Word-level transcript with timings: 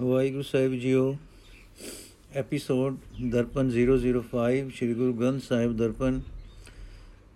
ਵਾਹਿਗੁਰੂ 0.00 0.42
ਸਾਹਿਬ 0.42 0.72
ਜੀਓ 0.72 1.16
ਐਪੀਸੋਡ 2.32 2.96
ਦਰਪਨ 3.30 3.70
005 3.70 4.68
ਸ੍ਰੀ 4.70 4.94
ਗੁਰੂ 4.94 5.12
ਗ੍ਰੰਥ 5.12 5.42
ਸਾਹਿਬ 5.42 5.76
ਦਰਪਨ, 5.76 6.20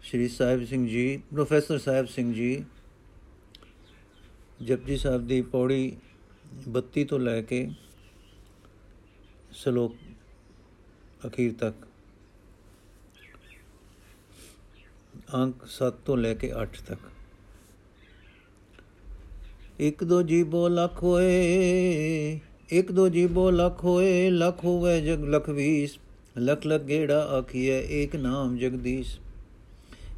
ਸ੍ਰੀ 0.03 0.29
ਸਾਹਿਬ 0.29 0.65
ਸਿੰਘ 0.65 0.87
ਜੀ 0.89 1.17
ਪ੍ਰੋਫੈਸਰ 1.17 1.79
ਸਾਹਿਬ 1.79 2.07
ਸਿੰਘ 2.07 2.33
ਜੀ, 2.35 2.65
ਜਪਜੀ 4.63 4.97
ਸਾਹਿਬ 4.97 5.27
ਦੀ 5.27 5.41
ਪੌੜੀ 5.43 5.97
32 6.69 7.05
ਤੋਂ 7.05 7.19
ਲੈ 7.19 7.43
ਕੇ 7.43 7.71
ਸ਼ਲੋਕ 9.53 9.97
ਅਖੀਰ 11.27 11.53
ਤੱਕ। 11.53 11.75
ਅੰਕ 15.35 15.67
7 15.67 15.99
ਤੋਂ 16.05 16.17
ਲੈ 16.17 16.35
ਕੇ 16.35 16.53
8 16.63 16.81
ਤੱਕ। 16.87 17.11
ਇੱਕ 19.81 20.05
ਦੋ 20.05 20.23
ਜੀਬੋ 20.23 20.69
ਲੱਖ 20.69 21.03
ਹੋਏ 21.03 22.41
ਇੱਕ 22.73 22.93
ਦੋ 22.93 23.09
ਜੀਬੋ 23.09 23.51
ਲੱਖ 23.51 23.85
ਹੋਏ, 23.85 24.31
ਲੱਖ 24.31 24.65
ਹੋਵੇ 24.65 25.01
ਜਗ 25.01 25.25
ਲਖ 25.25 25.49
ਵੀਸ। 25.49 25.99
ਲਖ 26.39 26.67
ਲਖ 26.67 26.83
ਗੇੜਾ 26.83 27.21
ਆਖੀਏ 27.21 28.03
ਇੱਕ 28.05 28.17
ਨਾਮ 28.17 28.57
ਜਗਦੀਸ਼। 28.57 29.19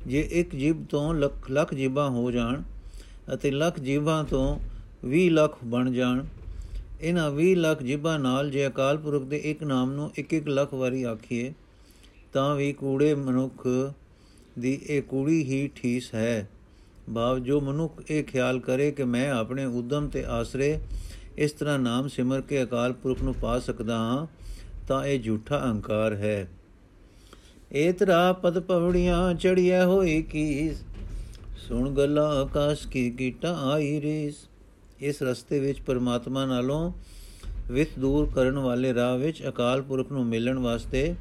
ਜੇ 0.06 0.28
ਇੱਕ 0.32 0.56
ਜੀਬ 0.56 0.86
ਤੋਂ 0.86 1.14
ਲੱਖ 1.14 1.50
ਲੱਖ 1.50 1.74
ਜੀਬਾਂ 1.74 2.10
ਹੋ 2.10 2.30
ਜਾਣ 2.30 2.62
ਅਤੇ 3.34 3.50
ਲੱਖ 3.50 3.80
ਜੀਬਾਂ 3.80 4.24
ਤੋਂ 4.24 4.58
20 5.06 5.28
ਲੱਖ 5.28 5.58
ਬਣ 5.64 5.92
ਜਾਣ 5.92 6.24
ਇਹਨਾਂ 7.00 7.30
20 7.30 7.54
ਲੱਖ 7.54 7.82
ਜੀਬਾਂ 7.82 8.18
ਨਾਲ 8.18 8.50
ਜੇ 8.50 8.66
ਅਕਾਲ 8.66 8.98
ਪੁਰਖ 8.98 9.22
ਦੇ 9.22 9.36
ਇੱਕ 9.36 9.62
ਨਾਮ 9.62 9.92
ਨੂੰ 9.92 10.12
ਇੱਕ 10.14 10.32
ਇੱਕ 10.32 10.48
ਲੱਖ 10.48 10.74
ਵਾਰੀ 10.74 11.02
ਆਖੀਏ 11.02 11.52
ਤਾਂ 12.32 12.56
ਵੀ 12.56 12.72
ਕੂੜੇ 12.72 13.14
ਮਨੁੱਖ 13.14 13.68
ਦੀ 14.58 14.80
ਇਹ 14.86 15.02
ਕੂੜੀ 15.02 15.44
ਹੀ 15.44 15.70
ਠੀਸ 15.74 16.14
ਹੈ। 16.14 16.48
ਭਾਵ 17.14 17.38
ਜੋ 17.38 17.60
ਮਨੁੱਖ 17.60 18.10
ਇਹ 18.10 18.24
ਖਿਆਲ 18.24 18.58
ਕਰੇ 18.58 18.92
ਕਿ 18.92 19.04
ਮੈਂ 19.04 19.30
ਆਪਣੇ 19.30 19.64
ਉਦਮ 19.64 20.08
ਤੇ 20.08 20.24
ਆਸਰੇ 20.24 20.80
ਇਸ 21.38 21.52
ਤਰ੍ਹਾਂ 21.52 21.78
ਨਾਮ 21.78 22.08
ਸਿਮਰ 22.08 22.40
ਕੇ 22.40 22.62
ਅਕਾਲ 22.62 22.92
ਪੁਰਖ 22.92 23.22
ਨੂੰ 23.22 23.34
ਪਾ 23.34 23.58
ਸਕਦਾ 23.58 23.96
ਹਾਂ, 23.96 24.26
ਤਾਂ 24.88 25.04
ਇਹ 25.04 25.20
ਝੂਠਾ 25.20 25.58
ਅਹੰਕਾਰ 25.58 26.14
ਹੈ। 26.14 26.48
ਏਤਰਾ 27.72 28.32
ਪਦ 28.32 28.58
ਪਵੜੀਆਂ 28.58 29.34
ਚੜਿਆ 29.34 29.86
ਹੋਈ 29.86 30.22
ਕੀ 30.22 30.74
ਸੁਣ 31.68 31.90
ਗੱਲਾਂ 31.90 32.26
ਆਕਾਸ਼ 32.36 32.86
ਕੀ 32.88 33.10
ਕੀਟਾ 33.10 33.54
ਆਈ 33.72 34.00
ਰੇਸ। 34.00 34.34
ਇਸ 35.00 35.22
ਰਸਤੇ 35.22 35.58
ਵਿੱਚ 35.60 35.80
ਪਰਮਾਤਮਾ 35.80 36.44
ਨਾਲੋਂ 36.46 36.92
ਵਿਤ 37.70 37.98
ਦੂਰ 37.98 38.28
ਕਰਨ 38.34 38.58
ਵਾਲੇ 38.58 38.94
ਰਾਹ 38.94 39.16
ਵਿੱਚ 39.18 39.42
ਅਕਾਲ 39.48 39.82
ਪੁਰਖ 39.82 40.12
ਨੂੰ 40.12 40.26
ਮਿਲਣ 40.26 40.58
ਵਾਸਤੇ 40.58 41.14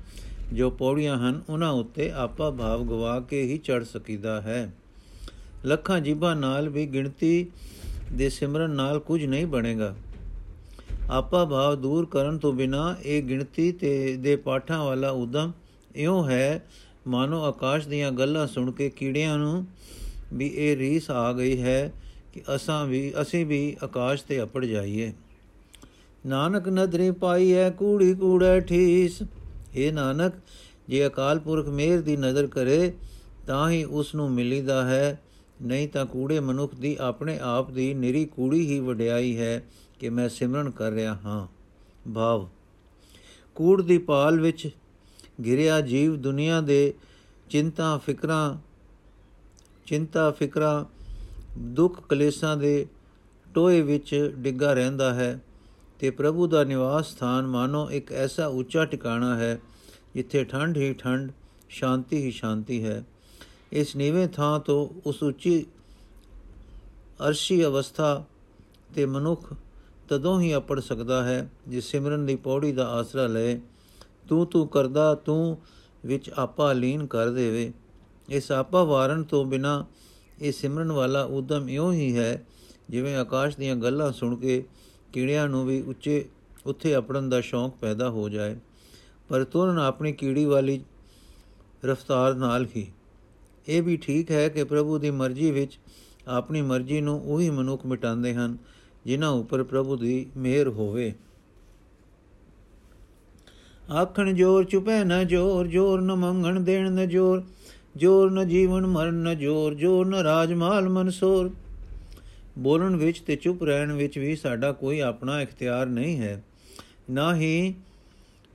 ਜੋ 0.54 0.70
ਪੌੜੀਆਂ 0.70 1.18
ਹਨ, 1.18 1.42
ਉਹਨਾਂ 1.50 1.72
ਉੱਤੇ 1.72 2.12
ਆਪਾ 2.12 2.50
ਭਾਵ 2.52 2.84
ਗਵਾ 2.84 3.20
ਕੇ 3.20 3.42
ਹੀ 3.44 3.58
ਚੜ 3.58 3.84
ਸਕੀਦਾ 3.84 4.42
ਹੈ। 4.42 4.74
ਲੱਖਾਂ 5.66 6.00
ਜੀਬਾਂ 6.00 6.36
ਨਾਲ 6.36 6.70
ਵੀ 6.70 6.86
ਗਿਣਤੀ 6.88 7.48
ਦੇ 8.14 8.30
ਸਿਮਰਨ 8.30 8.70
ਨਾਲ 8.70 9.00
ਕੁਝ 9.00 9.26
ਨਹੀਂ 9.26 9.46
ਬਣੇਗਾ। 9.46 9.96
ਆਪਾ 11.10 11.46
ਭਾਵ 11.46 11.76
ਦੂਰ 11.76 12.06
ਕਰਨ 12.06 12.38
ਤੋਂ 12.38 12.54
ਬਿਨਾ 12.54 12.96
ਇਹ 13.04 13.24
ਗਿਣਤੀ 13.24 13.72
ਤੇ 13.72 14.18
ਦੇ 14.18 14.36
ਪਾਠਾਂ 14.36 14.86
ਵਾਲਾ 14.86 15.10
ਉਦਮ 15.10 15.52
ਇਉਂ 15.96 16.30
ਹੈ, 16.30 16.66
ਮਾਨੋ 17.08 17.44
ਆਕਾਸ਼ 17.44 17.88
ਦੀਆਂ 17.88 18.12
ਗੱਲਾਂ 18.12 18.48
ਸੁਣ 18.48 18.72
ਕੇ 18.72 18.90
ਕੀੜਿਆਂ 18.90 19.38
ਨੂੰ 19.38 19.68
ਵੀ 20.34 20.48
ਇਹ 20.48 20.78
ਰੀਸ 20.78 21.12
ਆ 21.12 21.34
ਗਈ 21.34 21.62
ਹੈ 21.62 21.94
ਕਿ 22.34 22.42
ਅਸਾਂ 22.56 22.86
ਵੀ, 22.86 23.14
ਅਸੀਂ 23.22 23.46
ਵੀ 23.46 23.78
ਆਕਾਸ਼ 23.84 24.24
ਤੇ 24.24 24.44
ਅਪੜ 24.44 24.66
ਜਾਈਏ। 24.66 25.14
ਨਾਨਕ 26.26 26.70
ਨਦਰੀ 26.70 27.12
ਪਾਈ 27.12 27.54
ਹੈ 27.54 27.70
ਕੂੜੀ 27.70 28.14
ਕੂੜਾ 28.14 28.60
ਠੀਸ। 28.60 29.24
ਇਹ 29.76 29.94
ਨਾਨਕ, 29.94 30.34
ਜੇ 30.90 31.08
ਅਕਾਲ 31.08 31.40
ਪੁਰਖ 31.40 31.68
ਮੇਰ 31.68 32.02
ਦੀ 32.02 32.18
ਨਜ਼ਰ 32.18 32.48
ਕਰੇ, 32.48 32.94
ਤਾਂ 33.48 33.70
ਹੀ 33.70 33.84
ਉਸ 33.84 34.16
ਨੂੰ 34.16 34.32
ਮਿਲੀਦਾ 34.32 34.88
ਹੈ 34.88 35.22
ਨਹੀਂ 35.62 35.88
ਤਾਂ 35.88 36.06
ਕੂੜੇ 36.06 36.40
ਮਨੁੱਖ 36.40 36.76
ਦੀ 36.76 36.98
ਆਪਣੇ 37.00 37.40
ਆਪ 37.40 37.72
ਦੀ 37.72 37.94
ਨਿਰੀ 37.94 38.26
ਕੂੜੀ 38.26 38.66
ਹੀ 38.68 38.80
ਵਡਿਆਈ 38.80 39.38
ਹੈ 39.38 39.64
ਕਿ 40.00 40.10
ਮੈਂ 40.10 40.30
ਸਿਮਰਨ 40.30 40.70
ਕਰ 40.70 40.92
ਰਿਹਾ 40.92 41.14
ਹਾਂ। 41.26 41.48
ਭਾਵ, 42.14 42.50
ਕੂੜ 43.56 43.82
ਦੀ 43.82 43.98
ਪਾਲ 43.98 44.40
ਵਿੱਚ 44.40 44.70
ਗਿਰਿਆ 45.46 45.82
ਜੀਵ 45.82 46.16
ਦੁਨੀਆ 46.16 46.62
ਦੇ 46.62 46.94
ਚਿੰਤਾ, 47.50 47.98
ਫਿਕਰਾਂ 47.98 48.58
ਚਿੰਤਾ, 49.86 50.32
ਫਿਕਰਾਂ, 50.32 50.86
ਦੁੱਖ 51.58 52.08
ਕਲੇਸ਼ਾਂ 52.08 52.58
ਦੇ 52.58 52.88
ਟੋਏ 53.54 53.82
ਵਿੱਚ 53.82 54.34
ਡਿੱਗਾ 54.38 54.74
ਰਹਿੰਦਾ 54.74 55.14
ਹੈ 55.14 55.40
ਤੇ 56.00 56.10
ਪ੍ਰਭੂ 56.10 56.48
ਦਾ 56.48 56.64
ਨਿਵਾਸ 56.64 57.08
ਸਥਾਨ 57.08 57.48
ਮਾਨੋ 57.48 57.92
ਇੱਕ 57.92 58.12
ਐਸਾ 58.12 58.48
ਉੱਚਾ 58.48 58.86
ਟਿਕਾਣਾ 58.86 59.38
ਹੈ 59.38 59.60
ਜਿੱਥੇ 60.16 60.44
ਠੰਡ 60.44 60.78
ਹੀ 60.78 60.94
ਠੰਡ, 60.94 61.32
ਸ਼ਾਂਤੀ 61.70 62.18
ਹੀ 62.18 62.32
ਸ਼ਾਂਤੀ 62.32 62.84
ਹੈ। 62.84 63.04
ਇਸ 63.74 63.96
ਨੀਵੇਂ 63.96 64.28
ਥਾਂ 64.28 64.60
ਤੋਂ 64.60 65.02
ਉਸ 65.06 65.24
ਉੱਚੀ 65.24 65.66
ਅਰਸ਼ੀ 67.28 67.66
ਅਵਸਥਾ 67.66 68.24
ਤੇ 68.96 69.06
ਮਨੁੱਖ 69.06 69.54
ਤਦੋਂ 70.10 70.42
ਹੀ 70.42 70.56
ਅਪੜ 70.56 70.80
ਸਕਦਾ 70.80 71.24
ਹੈ 71.24 71.50
ਜੇ 71.68 71.82
ਸਿਮਰਨ 71.82 72.26
ਦੀ 72.26 72.36
ਪੌੜੀ 72.36 72.72
ਦਾ 72.72 72.88
ਆਸਰਾ 72.88 73.28
ਲਏ। 73.28 73.62
ਤੂੰ 74.30 74.46
ਤੂੰ 74.48 74.68
ਕਰਦਾ, 74.68 75.16
ਤੂੰ 75.16 75.58
ਵਿੱਚ 76.06 76.30
ਆਪਾ 76.30 76.74
ਲੀਨ 76.74 77.06
ਕਰ 77.06 77.30
ਦੇਵੇ। 77.30 77.74
ਇਸ 78.30 78.52
ਆਪਾ 78.52 78.84
ਵਾਰਨ 78.84 79.24
ਤੋਂ 79.24 79.46
ਬਿਨਾ 79.46 79.86
ਇਹ 80.42 80.52
ਸਿਮਰਨ 80.52 80.92
ਵਾਲਾ 80.92 81.24
ਉਦਮ 81.24 81.70
ਇਉਂ 81.70 81.94
ਹੀ 81.94 82.18
ਹੈ 82.18 82.46
ਜਿਵੇਂ 82.90 83.16
ਆਕਾਸ਼ 83.16 83.58
ਦੀਆਂ 83.58 83.76
ਗੱਲਾਂ 83.76 84.12
ਸੁਣ 84.12 84.36
ਕੇ 84.36 84.64
ਕੀੜਿਆਂ 85.14 85.50
ਨੂੰ 85.50 85.66
ਵੀ 85.66 85.82
ਉੱਚੇ, 85.82 86.30
ਉੱਥੇ 86.66 86.98
ਅਪੜਨ 86.98 87.30
ਦਾ 87.30 87.42
ਸ਼ੌਂਕ 87.42 87.74
ਪੈਦਾ 87.82 88.10
ਹੋ 88.10 88.30
ਜਾਏ। 88.30 88.58
ਪਰ 89.30 89.44
ਤੁਰਨ 89.44 89.78
ਆਪਣੀ 89.78 90.14
ਕੀੜੀ 90.14 90.46
ਵਾਲੀ 90.46 90.82
ਰਫਤਾਰ 91.86 92.34
ਨਾਲ 92.34 92.68
ਹੀ 92.76 92.92
ਇਹ 93.68 93.84
ਵੀ 93.84 93.98
ਠੀਕ 93.98 94.32
ਹੈ 94.32 94.50
ਕਿ 94.50 94.64
ਪ੍ਰਭੂ 94.64 94.98
ਦੀ 94.98 95.12
ਮਰਜ਼ੀ 95.12 95.52
ਵਿੱਚ 95.52 95.80
ਆਪਣੀ 96.28 96.62
ਮਰਜ਼ੀ 96.62 97.02
ਨੂੰ 97.02 97.22
ਉਹੀ 97.22 97.50
ਮਨੁੱਖ 97.50 97.86
ਮਿਟਾਉਂਦੇ 97.86 98.34
ਹਨ, 98.34 98.58
ਜਿਨ੍ਹਾਂ 99.06 99.30
ਉੱਪਰ 99.30 99.64
ਪ੍ਰਭੂ 99.64 99.96
ਦੀ 99.96 100.26
ਮਿਹਰ 100.38 100.68
ਹੋਵੇ। 100.68 101.14
ਆਖਣ 103.92 104.34
ਜੋਰ 104.34 104.64
ਚੁਪੈ 104.64 105.04
ਨ 105.04 105.28
ਜੋਰ 105.28 105.68
ਜੋਰ 105.68 106.02
ਨ 106.02 106.16
ਮੰਗਣ 106.16 106.60
ਦੇਣ 106.60 106.92
ਨ 106.92 107.08
ਜੋਰ 107.08 107.44
ਜੋਰ 107.96 108.32
ਨ 108.32 108.48
ਜੀਵਨ 108.48 108.86
ਮਰਨ 108.86 109.14
ਨ 109.14 109.38
ਜੋਰ 109.38 109.74
ਜੋਰ 109.74 110.06
ਨ 110.06 110.14
ਰਾਜਮਾਲ 110.14 110.90
ਮਨਸੋਰ। 110.90 111.52
ਬੋਲਣ 112.58 112.96
ਵਿੱਚ 112.96 113.20
ਤੇ 113.20 113.36
ਚੁੱਪ 113.36 113.64
ਰਹਿਣ 113.64 113.92
ਵਿੱਚ 113.92 114.18
ਵੀ 114.18 114.36
ਸਾਡਾ 114.36 114.72
ਕੋਈ 114.72 115.00
ਆਪਣਾ 115.00 115.42
ਇਖਤਿਆਰ 115.42 115.86
ਨਹੀਂ 115.86 116.18
ਹੈ। 116.18 116.44
ਨਾ 117.10 117.36
ਹੀ 117.36 117.74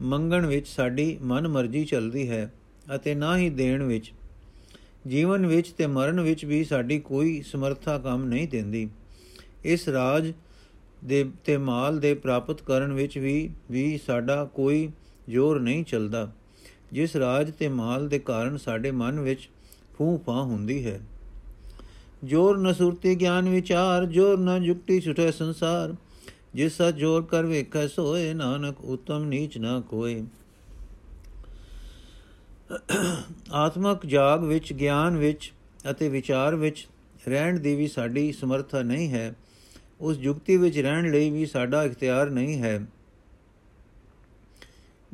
ਮੰਗਣ 0.02 0.46
ਵਿੱਚ 0.46 0.68
ਸਾਡੀ 0.68 1.18
ਮਨ 1.22 1.48
ਮਰਜ਼ੀ 1.48 1.84
ਚੱਲਦੀ 1.84 2.28
ਹੈ 2.28 2.52
ਅਤੇ 2.94 3.14
ਨਾ 3.14 3.36
ਹੀ 3.36 3.50
ਦੇਣ 3.50 3.82
ਵਿੱਚ। 3.82 4.12
ਜੀਵਨ 5.06 5.46
ਵਿੱਚ 5.46 5.70
ਤੇ 5.70 5.86
ਮਰਨ 5.86 6.20
ਵਿੱਚ 6.20 6.44
ਵੀ 6.44 6.64
ਸਾਡੀ 6.64 6.98
ਕੋਈ 6.98 7.42
ਸਮਰੱਥਾ 7.42 7.98
ਕੰਮ 7.98 8.24
ਨਹੀਂ 8.24 8.48
ਦਿੰਦੀ। 8.48 8.90
ਇਸ 9.64 9.88
ਰਾਜ 9.88 10.32
ਦੇ 11.04 11.30
ਤੇ 11.44 11.56
ਮਾਲ 11.56 11.98
ਦੇ 11.98 12.14
ਪ੍ਰਾਪਤ 12.14 12.62
ਕਰਨ 12.62 12.92
ਵਿੱਚ 12.92 13.18
ਵੀ 13.18 13.50
ਵੀ 13.70 14.00
ਸਾਡਾ 14.06 14.44
ਕੋਈ 14.44 14.90
ਜ਼ੋਰ 15.28 15.60
ਨਹੀਂ 15.60 15.84
ਚੱਲਦਾ। 15.84 16.32
ਜਿਸ 16.92 17.16
ਰਾਜ 17.16 17.52
ਤੇ 17.58 17.68
ਮਾਲ 17.68 18.08
ਦੇ 18.08 18.18
ਕਾਰਨ 18.18 18.56
ਸਾਡੇ 18.56 18.90
ਮਨ 18.90 19.20
ਵਿੱਚ 19.20 19.48
ਫੂੰ 19.98 20.20
ਫਾਂ 20.26 20.42
ਹੁੰਦੀ 20.42 20.86
ਹੈ। 20.86 21.00
ਜੋਰ 22.24 22.58
ਨ 22.58 22.72
ਸੁਰਤੀ 22.72 23.14
ਗਿਆਨ 23.14 23.48
ਵਿਚਾਰ, 23.48 24.06
ਜੋਰ 24.06 24.38
ਨ 24.38 24.62
ਜੁਕਤੀ 24.62 25.00
ਛੁਟੇ 25.00 25.32
ਸੰਸਾਰ। 25.32 25.94
ਜਿਸਾ 26.54 26.90
ਜੋਰ 26.90 27.22
ਕਰ 27.22 27.46
ਵੇਖੈ 27.46 27.86
ਸੋਏ, 27.86 28.34
ਨਾਨਕ 28.34 28.80
ਉਤਮ 28.80 29.24
ਨੀਚ 29.24 29.58
ਨਾ 29.58 29.80
ਕੋਏ 29.80 30.22
ਆਤਮਕ 33.52 34.06
ਜਾਗ 34.06 34.44
ਵਿੱਚ, 34.44 34.72
ਗਿਆਨ 34.72 35.16
ਵਿੱਚ 35.16 35.52
ਅਤੇ 35.90 36.08
ਵਿਚਾਰ 36.08 36.54
ਵਿੱਚ 36.54 36.88
ਰਹਿਣ 37.28 37.60
ਦੀ 37.60 37.76
ਵੀ 37.76 37.88
ਸਾਡੀ 37.88 38.32
ਸਮਰੱਥਾ 38.32 38.82
ਨਹੀਂ 38.82 39.12
ਹੈ। 39.12 39.34
ਉਸ 40.00 40.16
ਜੁਗਤੀ 40.16 40.56
ਵਿੱਚ 40.56 40.78
ਰਹਿਣ 40.78 41.10
ਲਈ 41.10 41.30
ਵੀ 41.30 41.46
ਸਾਡਾ 41.46 41.84
ਇਖਤਿਆਰ 41.84 42.30
ਨਹੀਂ 42.30 42.62
ਹੈ। 42.62 42.86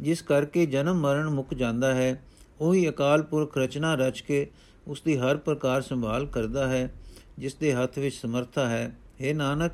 ਜਿਸ 0.01 0.23
ਕਰਕੇ 0.23 0.67
ਜਨਮ 0.67 1.01
ਮਰਨ 1.01 1.29
ਮੁੱਕ 1.29 1.55
ਜਾਂਦਾ 1.55 1.95
ਹੈ, 1.95 2.23
ਉਹੀ 2.61 2.89
ਅਕਾਲ 2.89 3.23
ਪੁਰਖ 3.23 3.59
ਰਚਨਾ 3.59 3.95
ਰਚ 3.95 4.21
ਕੇ 4.21 4.51
ਉਸ 4.87 5.03
ਦੀ 5.03 5.19
ਹਰ 5.19 5.37
ਪ੍ਰਕਾਰ 5.37 5.83
ਸੰਭਾਲ 5.83 6.27
ਕਰਦਾ 6.27 6.69
ਹੈ, 6.69 6.95
ਜਿਸ 7.39 7.55
ਦੇ 7.55 7.75
ਹੱਥ 7.75 7.99
ਵਿੱਚ 7.99 8.17
ਸਮਰੱਥਾ 8.17 8.69
ਹੈ। 8.69 8.97
हे 9.21 9.37
ਨਾਨਕ, 9.37 9.73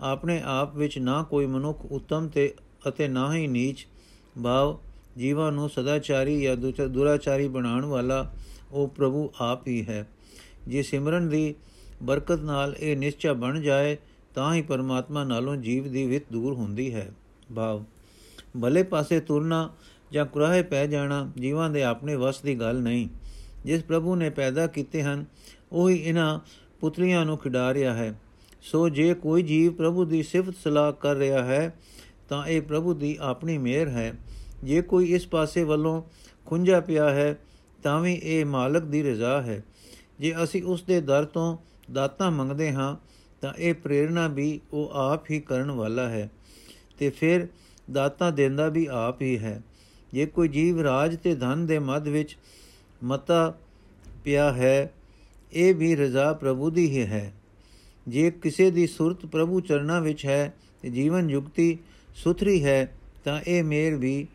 ਆਪਣੇ 0.00 0.42
ਆਪ 0.44 0.76
ਵਿੱਚ 0.76 0.98
ਨਾ 0.98 1.22
ਕੋਈ 1.22 1.46
ਮਨੁੱਖ 1.46 1.84
ਉਤਮ 1.84 2.28
ਤੇ 2.28 2.54
ਅਤੇ 2.88 3.08
ਨਾ 3.08 3.34
ਹੀ 3.34 3.46
ਨੀਚ 3.46 3.86
ਭਾਵ 4.44 4.78
ਜੀਵਾਂ 5.18 5.52
ਨੂੰ 5.52 5.68
ਸਦਾਚਾਰੀ 5.70 6.42
ਜਾਂ 6.42 6.56
ਦੁਰਾਚਾਰੀ 6.88 7.48
ਬਣਾਉਣ 7.48 7.84
ਵਾਲਾ 7.84 8.32
ਉਹ 8.72 8.88
ਪ੍ਰਭੂ 8.88 9.30
ਆਪ 9.40 9.66
ਹੀ 9.68 9.84
ਹੈ। 9.88 10.06
ਜੇ 10.68 10.82
ਸਿਮਰਨ 10.82 11.28
ਦੀ 11.28 11.54
ਬਰਕਤ 12.02 12.40
ਨਾਲ 12.40 12.76
ਇਹ 12.80 12.96
ਨਿਸ਼ਚਾ 12.96 13.32
ਬਣ 13.32 13.60
ਜਾਏ, 13.60 13.96
ਤਾਂ 14.34 14.54
ਹੀ 14.54 14.62
ਪਰਮਾਤਮਾ 14.62 15.24
ਨਾਲੋਂ 15.24 15.56
ਜੀਵ 15.56 15.92
ਦੀ 15.92 16.06
ਵਿਤ 16.06 16.22
ਦੂਰ 16.32 16.54
ਹੁੰਦੀ 16.54 16.94
ਹੈ। 16.94 17.10
ਭਾਵ, 17.56 17.84
ਭਲੇ 18.62 18.82
ਪਾਸੇ 18.82 19.20
ਤੁਰਨਾ 19.20 19.70
ਜਾਂ 20.12 20.26
ਕੁਰਾਹੇ 20.26 20.62
ਪੈ 20.62 20.86
ਜਾਣਾ 20.86 21.30
ਜੀਵਾਂ 21.38 21.70
ਦੇ 21.70 21.82
ਆਪਣੇ 21.82 22.16
ਵਸ 22.16 22.40
ਦੀ 22.40 22.54
ਗੱਲ 22.54 22.80
ਨਹੀਂ। 22.80 23.08
ਜਿਸ 23.64 23.82
ਪ੍ਰਭੂ 23.82 24.16
ਨੇ 24.16 24.30
ਪੈਦਾ 24.30 24.66
ਕੀਤੇ 24.66 25.02
ਹਨ, 25.02 25.24
ਉਹੀ 25.72 25.96
ਇਹਨਾਂ 25.96 26.40
ਪੁਤਲੀਆਂ 26.80 27.24
ਨੂੰ 27.24 27.38
ਖਿਡਾ 27.38 27.74
ਰਿਹਾ 27.74 27.94
ਹੈ। 27.94 28.20
ਸੋ 28.62 28.88
ਜੇ 28.88 29.14
ਕੋਈ 29.14 29.42
ਜੀਵ 29.42 29.72
ਪ੍ਰਭੂ 29.72 30.04
ਦੀ 30.04 30.22
ਸਿਫਤ 30.22 30.54
ਸਲਾਹ 30.64 30.92
ਕਰ 30.92 31.14
ਰਿਹਾ 31.14 31.44
ਹੈ, 31.44 31.74
ਤਾਂ 32.28 32.46
ਇਹ 32.46 32.62
ਪ੍ਰਭੂ 32.62 32.94
ਦੀ 32.94 33.16
ਆਪਣੀ 33.20 33.58
ਮਿਹਰ 33.58 33.88
ਹੈ। 33.88 34.14
ਜੇ 34.64 34.82
ਕੋਈ 34.82 35.12
ਇਸ 35.14 35.26
ਪਾਸੇ 35.26 35.62
ਵੱਲੋਂ 35.62 36.02
ਖੁੰਝਾ 36.46 36.80
ਪਿਆ 36.80 37.10
ਹੈ, 37.10 37.38
ਤਾਂ 37.82 38.00
ਵੀ 38.00 38.14
ਇਹ 38.14 38.44
ਮਾਲਕ 38.44 38.82
ਦੀ 38.82 39.02
ਰਜ਼ਾ 39.02 39.42
ਹੈ। 39.42 39.62
ਜੇ 40.20 40.34
ਅਸੀਂ 40.44 40.62
ਉਸ 40.62 40.82
ਦੇ 40.82 41.00
ਦਰ 41.00 41.24
ਤੋਂ 41.24 41.56
ਦਾਤਾ 41.92 42.30
ਮੰਗਦੇ 42.30 42.72
ਹਾਂ, 42.72 42.96
ਤਾਂ 43.40 43.52
ਇਹ 43.58 43.74
ਪ੍ਰੇਰਣਾ 43.74 44.28
ਵੀ 44.28 44.60
ਉਹ 44.72 44.90
ਆਪ 44.92 45.30
ਹੀ 45.30 45.40
ਕਰਨ 45.40 45.70
ਵਾਲਾ 45.70 46.08
ਹੈ 46.08 46.30
ਤੇ 46.98 47.10
ਫਿਰ 47.10 47.46
ਦਾਤਾ 47.92 48.30
ਦਿੰਦਾ 48.30 48.68
ਵੀ 48.68 48.86
ਆਪ 48.90 49.22
ਹੀ 49.22 49.38
ਹੈ। 49.38 49.62
ਜੇ 50.12 50.26
ਕੋਈ 50.26 50.48
ਜੀਵ 50.48 50.80
ਰਾਜ 50.80 51.16
ਤੇ 51.16 51.34
ਧਨ 51.34 51.66
ਦੇ 51.66 51.78
ਮੱਧ 51.78 52.08
ਵਿੱਚ 52.08 52.36
ਮਤਾ 53.04 53.54
ਪਿਆ 54.24 54.52
ਹੈ, 54.52 54.92
ਇਹ 55.52 55.74
ਵੀ 55.74 55.94
ਰਜ਼ਾ 55.96 56.32
ਪ੍ਰਭੂ 56.32 56.70
ਦੀ 56.70 56.90
ਹੀ 56.90 57.02
ਹੈ। 57.02 57.32
ਜੇ 58.08 58.30
ਕਿਸੇ 58.30 58.70
ਦੀ 58.70 58.86
ਸੁਰਤ 58.86 59.26
ਪ੍ਰਭੂ 59.26 59.60
ਚਰਨਾਂ 59.60 60.00
ਵਿੱਚ 60.00 60.26
ਹੈ 60.26 60.54
ਤੇ 60.82 60.90
ਜੀਵਨ 60.90 61.30
ਯੁਕਤੀ 61.30 61.78
ਸੁਥਰੀ 62.16 62.64
ਹੈ, 62.64 62.92
ਤਾਂ 63.24 63.40
ਇਹ 63.46 63.62
ਮੇਰ 63.64 63.94
ਵੀ 63.94 64.26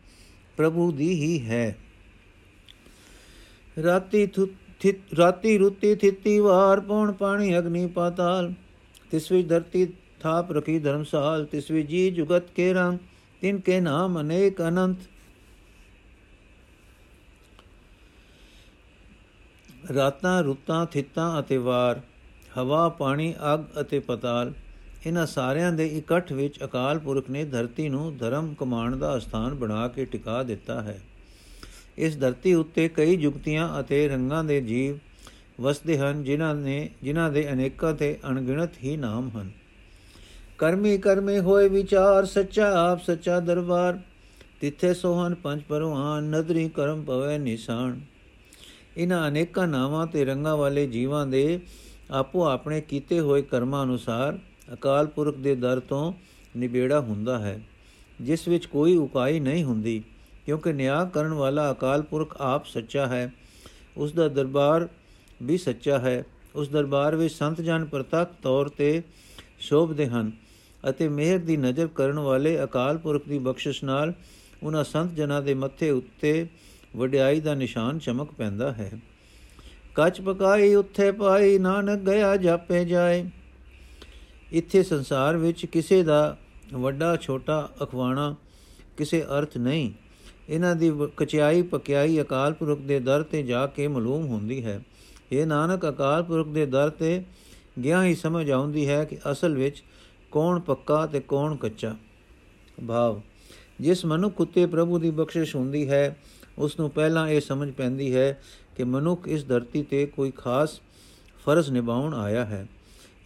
ਪ੍ਰਭੂ 0.60 0.90
ਦੀ 0.92 1.08
ਹੀ 1.14 1.38
ਹੈ 1.46 1.76
ਰਾਤੀ 3.76 4.26
ਰਾਤੀ 5.18 5.56
ਰੁੱਤੀ 5.58 5.94
ਥਿੱਤੀ 5.94 6.38
ਵਾਰ 6.40 6.80
ਪੌਣ 6.80 7.12
ਪਾਣੀ 7.12 7.56
ਅਗਨੀ 7.58 7.86
ਪਾਤਾਲ 7.86 8.52
ਤਿਸ 9.10 9.30
ਵਿੱਚ 9.32 9.48
ਧਰਤੀ 9.48 9.86
ਥਾਪ 10.20 10.52
ਰਖੀ 10.52 10.78
ਧਰਮਸਾਲ 10.78 11.44
ਤਿਸ 11.44 11.70
ਵਿੱਚ 11.70 11.88
ਜੀ 11.88 12.10
ਜੁਗਤ 12.10 12.50
ਕੇ 12.54 12.72
ਰੰਗ 12.72 12.98
ਤਿਨ 13.42 13.60
ਕੇ 13.60 13.80
ਨਾਮ 13.80 14.20
ਅਨੇਕ 14.20 14.60
ਅਨੰਤ 14.62 15.08
ਰਾਤਾਂ 19.92 20.42
ਰੁੱਤਾਂ 20.42 20.84
ਥਿੱਤਾਂ 20.86 21.28
ਅਤੇ 21.40 21.56
ਵਾਰ 21.58 22.00
ਹਵਾ 22.58 22.88
ਪਾਣੀ 22.88 23.34
ਅਗ 23.54 23.64
ਅਤੇ 23.80 23.98
ਪਤਾਲ 24.00 24.52
ਇਹਨਾਂ 25.06 25.26
ਸਾਰਿਆਂ 25.26 25.72
ਦੇ 25.72 25.86
ਇਕੱਠ 25.86 26.32
ਵਿੱਚ 26.32 26.64
ਅਕਾਲ 26.64 26.98
ਪੁਰਖ 26.98 27.30
ਨੇ 27.30 27.44
ਧਰਤੀ 27.44 27.88
ਨੂੰ 27.88 28.16
ਧਰਮ 28.16 28.54
ਕਮਾਣ 28.54 28.96
ਦਾ 28.96 29.18
ਸਥਾਨ 29.18 29.54
ਬਣਾ 29.54 29.88
ਕੇ 29.88 30.04
ਟਿਕਾ 30.04 30.42
ਦਿੱਤਾ 30.42 30.80
ਹੈ। 30.82 31.00
ਇਸ 31.98 32.18
ਧਰਤੀ 32.18 32.54
ਉੱਤੇ 32.54 32.88
ਕਈ 32.88 33.16
ਜੁਗਤੀਆਂ 33.16 33.80
ਅਤੇ 33.80 34.08
ਰੰਗਾਂ 34.08 34.44
ਦੇ 34.44 34.60
ਜੀਵ 34.60 34.98
ਵਸਦੇ 35.60 35.98
ਹਨ, 35.98 36.24
ਜਿਨ੍ਹਾਂ 36.24 36.54
ਨੇ, 36.54 36.90
ਜਿਨ੍ਹਾਂ 37.02 37.30
ਦੇ 37.30 37.52
ਅਨੇਕਾਂ 37.52 37.94
ਤੇ 37.94 38.18
ਅਣਗਿਣਤ 38.28 38.70
ਹੀ 38.84 38.96
ਨਾਮ 38.96 39.30
ਹਨ। 39.36 39.50
ਕਰਮੀ 40.58 40.98
ਕਰਮੇ 40.98 41.38
ਹੋਏ 41.40 41.68
ਵਿਚਾਰ, 41.68 42.24
ਸੱਚਾ 42.24 42.90
ਆਪ 42.90 43.02
ਸੱਚਾ 43.02 43.40
ਦਰਬਾਰ। 43.40 43.98
ਤਿੱਥੇ 44.60 44.94
ਸੋਹਨ 44.94 45.34
ਪੰਜ 45.34 45.62
ਪਰਵਾਨ, 45.62 46.24
ਨਦਰੀ 46.24 46.68
ਕਰਮ 46.68 47.02
ਪਵੇ 47.02 47.38
ਨਿਸ਼ਾਨ। 47.38 48.00
ਇਹਨਾਂ 48.96 49.28
ਅਨੇਕਾਂ 49.28 49.68
ਨਾਵਾਂ 49.68 50.06
ਤੇ 50.06 50.24
ਰੰਗਾਂ 50.24 50.56
ਵਾਲੇ 50.56 50.86
ਜੀਵਾਂ 50.86 51.26
ਦੇ 51.26 51.60
ਆਪੋ 52.10 52.44
ਆਪਣੇ 52.44 52.80
ਕੀਤੇ 52.80 53.20
ਹੋਏ 53.20 53.42
ਕਰਮਾਂ 53.42 53.84
ਅਨੁਸਾਰ 53.84 54.38
ਅਕਾਲ 54.74 55.06
ਪੁਰਖ 55.06 55.36
ਦੇ 55.36 55.54
ਦਰ 55.54 55.80
ਤੋਂ 55.80 56.12
ਨਿਬੇੜਾ 56.56 57.00
ਹੁੰਦਾ 57.00 57.38
ਹੈ, 57.38 57.60
ਜਿਸ 58.20 58.48
ਵਿੱਚ 58.48 58.66
ਕੋਈ 58.66 58.96
ਉਕਾਈ 58.96 59.40
ਨਹੀਂ 59.40 59.64
ਹੁੰਦੀ, 59.64 60.02
ਕਿਉਂਕਿ 60.46 60.72
ਨਿਆਂ 60.72 61.06
ਕਰਨ 61.06 61.32
ਵਾਲਾ 61.32 61.70
ਅਕਾਲ 61.72 62.02
ਪੁਰਖ 62.02 62.36
ਆਪ 62.40 62.66
ਸੱਚਾ 62.66 63.06
ਹੈ, 63.06 63.32
ਉਸ 63.96 64.12
ਦਾ 64.12 64.28
ਦਰਬਾਰ 64.28 64.88
ਵੀ 65.42 65.58
ਸੱਚਾ 65.58 65.98
ਹੈ, 65.98 66.24
ਉਸ 66.54 66.68
ਦਰਬਾਰ 66.68 67.16
ਵਿੱਚ 67.16 67.34
ਸੰਤ 67.34 67.60
ਜਨ 67.60 67.84
ਪ੍ਰਤੱਖ 67.84 68.30
ਤੌਰ 68.42 68.68
ਤੇ 68.68 69.02
ਸ਼ੋਭਦੇ 69.58 70.06
ਹਨ 70.06 70.30
ਅਤੇ 70.90 71.08
ਮਿਹਰ 71.08 71.38
ਦੀ 71.38 71.56
ਨਜ਼ਰ 71.56 71.86
ਕਰਨ 71.86 72.18
ਵਾਲੇ 72.18 72.62
ਅਕਾਲ 72.64 72.98
ਪੁਰਖ 72.98 73.28
ਦੀ 73.28 73.38
ਬਖਸ਼ਿਸ਼ 73.38 73.84
ਨਾਲ 73.84 74.12
ਉਹਨਾਂ 74.62 74.84
ਸੰਤ 74.84 75.12
ਜਨਾਂ 75.12 75.42
ਦੇ 75.42 75.54
ਮੱਥੇ 75.54 75.90
ਉੱਤੇ 75.90 76.46
ਵਡਿਆਈ 76.96 77.40
ਦਾ 77.40 77.54
ਨਿਸ਼ਾਨ 77.54 77.98
ਚਮਕ 77.98 78.32
ਪੈਂਦਾ 78.32 78.72
ਹੈ। 78.72 78.90
ਕੱਚ 79.94 80.20
ਪਕਾਈ 80.20 80.74
ਉੱਥੇ 80.74 81.10
ਪਾਈ 81.12 81.58
ਨਾਨਕ 81.58 82.00
ਗਿਆ 82.00 82.36
ਜਾਪੇ 82.36 82.84
ਜਾਏ। 82.84 83.24
ਇੱਥੇ 84.52 84.82
ਸੰਸਾਰ 84.82 85.36
ਵਿੱਚ 85.36 85.66
ਕਿਸੇ 85.66 86.02
ਦਾ 86.02 86.36
ਵੱਡਾ, 86.72 87.16
ਛੋਟਾ, 87.16 87.68
ਅਖਵਾਣਾ 87.82 88.34
ਕਿਸੇ 88.96 89.22
ਅਰਥ 89.38 89.56
ਨਹੀਂ। 89.56 89.92
ਇਹਨਾਂ 90.48 90.76
ਦੀ 90.76 90.92
ਕਚਾਈ 91.16 91.62
ਪਕਿਆਈ 91.62 92.20
ਅਕਾਲ 92.20 92.52
ਪੁਰਖ 92.52 92.78
ਦੇ 92.78 93.00
ਦਰ 93.00 93.22
ਤੇ 93.22 93.42
ਜਾ 93.42 93.66
ਕੇ 93.66 93.88
ਮਾਲੂਮ 93.88 94.26
ਹੁੰਦੀ 94.26 94.64
ਹੈ। 94.64 94.80
ਇਹ 95.32 95.46
ਨਾਨਕ, 95.46 95.88
ਅਕਾਲ 95.88 96.22
ਪੁਰਖ 96.22 96.48
ਦੇ 96.48 96.66
ਦਰ 96.66 96.90
ਤੇ 96.90 97.24
ਗਿਆ 97.84 98.04
ਹੀ 98.04 98.14
ਸਮਝ 98.14 98.50
ਆਉਂਦੀ 98.50 98.88
ਹੈ 98.88 99.04
ਕਿ 99.04 99.18
ਅਸਲ 99.32 99.54
ਵਿੱਚ 99.54 99.82
ਕੌਣ 100.30 100.60
ਪੱਕਾ 100.60 101.06
ਤੇ 101.06 101.20
ਕੌਣ 101.20 101.56
ਕੱਚਾ। 101.56 101.96
ਭਾਵ, 102.88 103.20
ਜਿਸ 103.80 104.04
ਮਨੁੱਖ 104.04 104.40
ਉਤੇ 104.40 104.66
ਪ੍ਰਭੂ 104.66 104.98
ਦੀ 104.98 105.10
ਬਖਸ਼ਿਸ਼ 105.10 105.56
ਹੁੰਦੀ 105.56 105.88
ਹੈ 105.88 106.16
ਉਸ 106.58 106.78
ਨੂੰ 106.80 106.90
ਪਹਿਲਾਂ 106.90 107.28
ਇਹ 107.28 107.40
ਸਮਝ 107.40 107.70
ਪੈਂਦੀ 107.70 108.14
ਹੈ 108.14 108.42
ਕਿ 108.76 108.84
ਮਨੁੱਖ 108.84 109.28
ਇਸ 109.28 109.46
ਧਰਤੀ 109.46 109.82
ਤੇ 109.82 110.06
ਕੋਈ 110.06 110.30
ਖਾਸ 110.30 110.80
ਫਰਜ਼ 111.44 111.70
ਨਿਭਾਉਣ 111.70 112.14
ਆਇਆ 112.14 112.44
ਹੈ। 112.44 112.66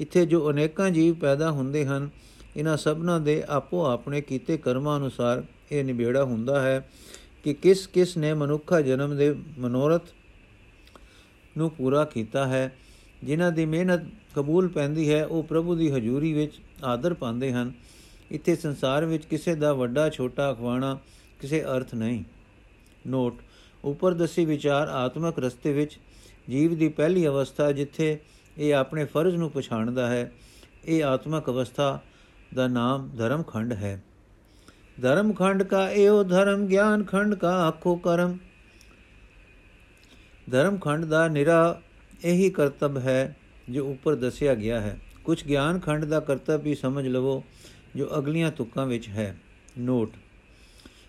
ਇੱਥੇ 0.00 0.26
ਜੋ 0.26 0.50
ਅਨੇਕਾਂ 0.50 0.90
ਜੀਵ 0.90 1.14
ਪੈਦਾ 1.14 1.50
ਹੁੰਦੇ 1.50 1.86
ਹਨ, 1.86 2.08
ਇਹਨਾਂ 2.56 2.76
ਸਭਨਾਂ 2.76 3.20
ਦੇ 3.20 3.42
ਆਪੋ 3.48 3.84
ਆਪਣੇ 3.86 4.20
ਕੀਤੇ 4.20 4.56
ਕਰਮਾਂ 4.56 4.98
ਅਨੁਸਾਰ 4.98 5.42
ਇਹ 5.72 5.84
ਨਿਬੇੜਾ 5.84 6.24
ਹੁੰਦਾ 6.24 6.60
ਹੈ 6.62 6.88
ਕਿ 7.44 7.54
ਕਿਸ 7.54 7.86
ਕਿਸ 7.86 8.16
ਨੇ 8.16 8.34
ਮਨੁੱਖਾ 8.34 8.80
ਜਨਮ 8.80 9.16
ਦੇ 9.16 9.34
ਮਨੋਰਥ 9.58 10.02
ਨੂੰ 11.56 11.70
ਪੂਰਾ 11.70 12.04
ਕੀਤਾ 12.04 12.46
ਹੈ। 12.46 12.76
ਜਿਨ੍ਹਾਂ 13.24 13.52
ਦੀ 13.52 13.66
ਮਿਹਨਤ 13.66 14.00
ਕਬੂਲ 14.36 14.68
ਪੈਂਦੀ 14.68 15.12
ਹੈ, 15.12 15.26
ਉਹ 15.26 15.42
ਪ੍ਰਭੂ 15.42 15.74
ਦੀ 15.74 15.90
ਹਜ਼ੂਰੀ 15.90 16.32
ਵਿੱਚ 16.32 16.52
ਆਦਰ 16.84 17.14
ਪਾਉਂਦੇ 17.14 17.52
ਹਨ। 17.52 17.72
ਇੱਥੇ 18.30 18.56
ਸੰਸਾਰ 18.56 19.04
ਵਿੱਚ 19.04 19.24
ਕਿਸੇ 19.24 19.54
ਦਾ 19.54 19.72
ਵੱਡਾ, 19.72 20.10
ਛੋਟਾ, 20.10 20.52
ਅਖਵਾਣਾ 20.52 20.98
ਕਿਸੇ 21.40 21.62
ਅਰਥ 21.64 21.94
ਨਹੀਂ। 21.94 22.24
ਨੋਟ 23.06 23.34
ਉੱਪਰ 23.84 24.14
ਦੱਸੀ 24.14 24.44
ਵਿਚਾਰ 24.44 24.88
ਆਤਮਿਕ 24.88 25.38
ਰਸਤੇ 25.38 25.72
ਵਿੱਚ 25.72 25.98
ਜੀਵ 26.50 26.74
ਦੀ 26.74 26.88
ਪਹਿਲੀ 26.88 27.26
ਅਵਸਥਾ 27.26 27.72
ਜਿੱਥੇ 27.72 28.18
ਇਹ 28.58 28.74
ਆਪਣੇ 28.74 29.04
ਫਰਜ਼ 29.04 29.36
ਨੂੰ 29.36 29.50
ਪਛਾਣਦਾ 29.50 30.06
ਹੈ। 30.06 30.32
ਇਹ 30.84 31.04
ਆਤਮਿਕ 31.04 31.50
ਅਵਸਥਾ 31.50 32.00
ਦਾ 32.54 32.68
ਨਾਮ 32.68 33.10
ਧਰਮ 33.16 33.42
ਖੰਡ 33.42 33.72
ਹੈ। 33.72 34.02
ਧਰਮ 35.02 35.32
ਖੰਡ 35.32 35.62
ਕਾ 35.62 35.90
ਇਹੋ 35.90 36.24
ਧਰਮ, 36.24 36.66
ਗਿਆਨ 36.66 37.04
ਖੰਡ 37.04 37.34
ਕਾ 37.34 37.68
ਆਖੋ 37.68 37.96
ਕਰਮ। 37.96 38.38
ਧਰਮ 40.50 40.76
ਖੰਡ 40.76 41.04
ਦਾ 41.04 41.28
ਨਿਰਾ 41.28 41.80
ਇਹੀ 42.24 42.50
ਕਰਤੱਵ 42.50 42.98
ਹੈ 42.98 43.36
ਜੋ 43.70 43.86
ਉੱਪਰ 43.86 44.14
ਦੱਸਿਆ 44.14 44.54
ਗਿਆ 44.54 44.80
ਹੈ। 44.80 45.00
ਕੁਝ 45.24 45.44
ਗਿਆਨ 45.44 45.78
ਖੰਡ 45.78 46.04
ਦਾ 46.04 46.20
ਕਰਤੱਵ 46.20 46.60
ਵੀ 46.60 46.74
ਸਮਝ 46.74 47.08
ਲਵੋ, 47.08 47.44
ਜੋ 47.96 48.08
ਅਗਲੀਆਂ 48.18 48.50
ਤੁਕਾਂ 48.50 48.86
ਵਿੱਚ 48.86 49.08
ਹੈ। 49.08 49.36
ਨੋਟ। 49.78 50.10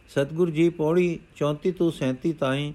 ਸਤਗੁਰ 0.09 0.50
ਜੀ 0.50 0.69
ਪੌੜੀ 0.69 1.19
34 1.36 1.71
ਤੋਂ 1.71 1.92
37 1.92 2.33
ਤਾਈਂ 2.33 2.74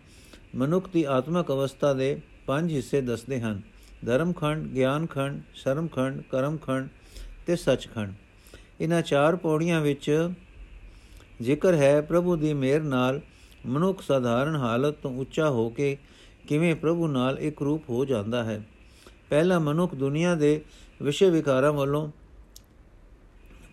ਮਨੁੱਖ 0.54 0.90
ਦੀ 0.90 1.04
ਆਤਮਿਕ 1.04 1.52
ਅਵਸਥਾ 1.52 1.92
ਦੇ 1.92 2.20
ਪੰਜ 2.46 2.72
ਹਿੱਸੇ 2.72 3.00
ਦੱਸਦੇ 3.00 3.40
ਹਨ। 3.40 3.62
ਧਰਮਖੰਡ, 4.06 4.66
ਗਿਆਨਖੰਡ 4.66 5.42
ਸ਼ਰਮਖੰਡ 5.54 6.22
ਕਰਮਖੰਡ 6.30 6.88
ਤੇ 7.46 7.56
ਸੱਚਖੰਡ। 7.56 8.14
ਇਹਨਾਂ 8.80 9.02
ਚਾਰ 9.02 9.36
ਪੌੜੀਆਂ 9.36 9.80
ਵਿੱਚ 9.80 10.30
ਜ਼ਿਕਰ 11.42 11.74
ਹੈ 11.74 12.00
ਪ੍ਰਭੂ 12.00 12.36
ਦੀ 12.36 12.54
ਮਿਹਰ 12.54 12.82
ਨਾਲ 12.82 13.20
ਮਨੁੱਖ 13.66 14.02
ਸਾਧਾਰਨ 14.02 14.56
ਹਾਲਤ 14.56 14.94
ਤੋਂ 14.94 15.16
ਉੱਚਾ 15.16 15.50
ਹੋ 15.50 15.70
ਕੇ 15.70 15.96
ਕਿਵੇਂ 16.48 16.74
ਪ੍ਰਭੂ 16.74 17.06
ਨਾਲ 17.06 17.38
ਇੱਕ 17.38 17.62
ਰੂਪ 17.62 17.90
ਹੋ 17.90 18.04
ਜਾਂਦਾ 18.04 18.44
ਹੈ। 18.44 18.62
ਪਹਿਲਾ 19.30 19.58
ਮਨੁੱਖ 19.58 19.94
ਦੁਨੀਆ 19.94 20.34
ਦੇ 20.34 20.64
ਵਿਸ਼ੇ 21.02 21.30
ਵਿਕਾਰਾਂ 21.30 21.72
ਵੱਲੋਂ 21.72 22.10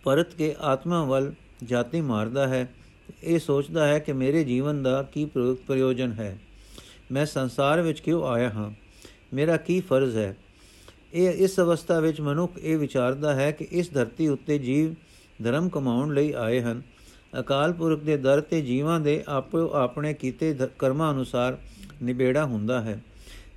ਪਰਤ 0.04 0.34
ਕੇ 0.36 0.56
ਆਤਮਾ 0.62 1.04
ਵੱਲ 1.04 1.34
ਜਾਤੀ 1.64 2.02
ਮਾਰਦਾ 2.02 2.48
ਹੈ। 2.48 2.74
ਇਹ 3.24 3.40
ਸੋਚਦਾ 3.40 3.88
ਹੈ 3.88 4.00
ਕਿ 4.00 4.14
ਮੇਰੇ 4.14 4.44
ਜੀਵਨ 4.44 4.84
ਦਾ 4.84 5.04
ਕੀ 5.04 5.26
ਪ੍ਰਯੋਜਨ 5.68 6.12
ਹੈ। 6.12 6.40
ਮੈਂ 7.12 7.26
ਸੰਸਾਰ 7.26 7.82
ਵਿੱਚ 7.82 8.00
ਕਿਉਂ 8.00 8.28
ਆਇਆ 8.28 8.50
ਹਾਂ? 8.50 8.87
ਮੇਰਾ 9.34 9.58
ਕੀ 9.58 9.82
ਫਰਜ਼ 9.82 10.18
ਹੈ? 10.18 10.38
ਇਹ 11.14 11.30
ਇਸ 11.30 11.60
ਅਵਸਥਾ 11.60 12.00
ਵਿੱਚ 12.00 12.22
ਮਨੁੱਖ 12.22 12.54
ਇਹ 12.58 12.78
ਵਿਚਾਰਦਾ 12.78 13.36
ਹੈ 13.36 13.52
ਕਿ 13.52 13.68
ਇਸ 13.72 13.94
ਧਰਤੀ 13.94 14.28
ਉੱਤੇ 14.28 14.60
ਜੀਵ 14.60 14.94
ਧਰਮ 15.44 15.70
ਕਮਾਉਣ 15.70 16.14
ਲਈ 16.14 16.32
ਆਏ 16.32 16.62
ਹਨ। 16.62 16.82
ਅਕਾਲ 17.40 17.74
ਪੁਰਖ 17.74 18.00
ਦੇ 18.00 18.18
ਦਰ 18.18 18.42
ਤੇ 18.42 18.62
ਜੀਵਾਂ 18.62 19.00
ਦੇ 19.00 19.24
ਆਪੋ 19.28 19.70
ਆਪਣੇ 19.74 20.14
ਕੀਤੇ 20.14 20.58
ਕਰਮਾਂ 20.80 21.14
ਅਨੁਸਾਰ 21.14 21.58
ਨਿਬੇੜਾ 22.04 22.46
ਹੁੰਦਾ 22.46 22.82
ਹੈ। 22.82 23.04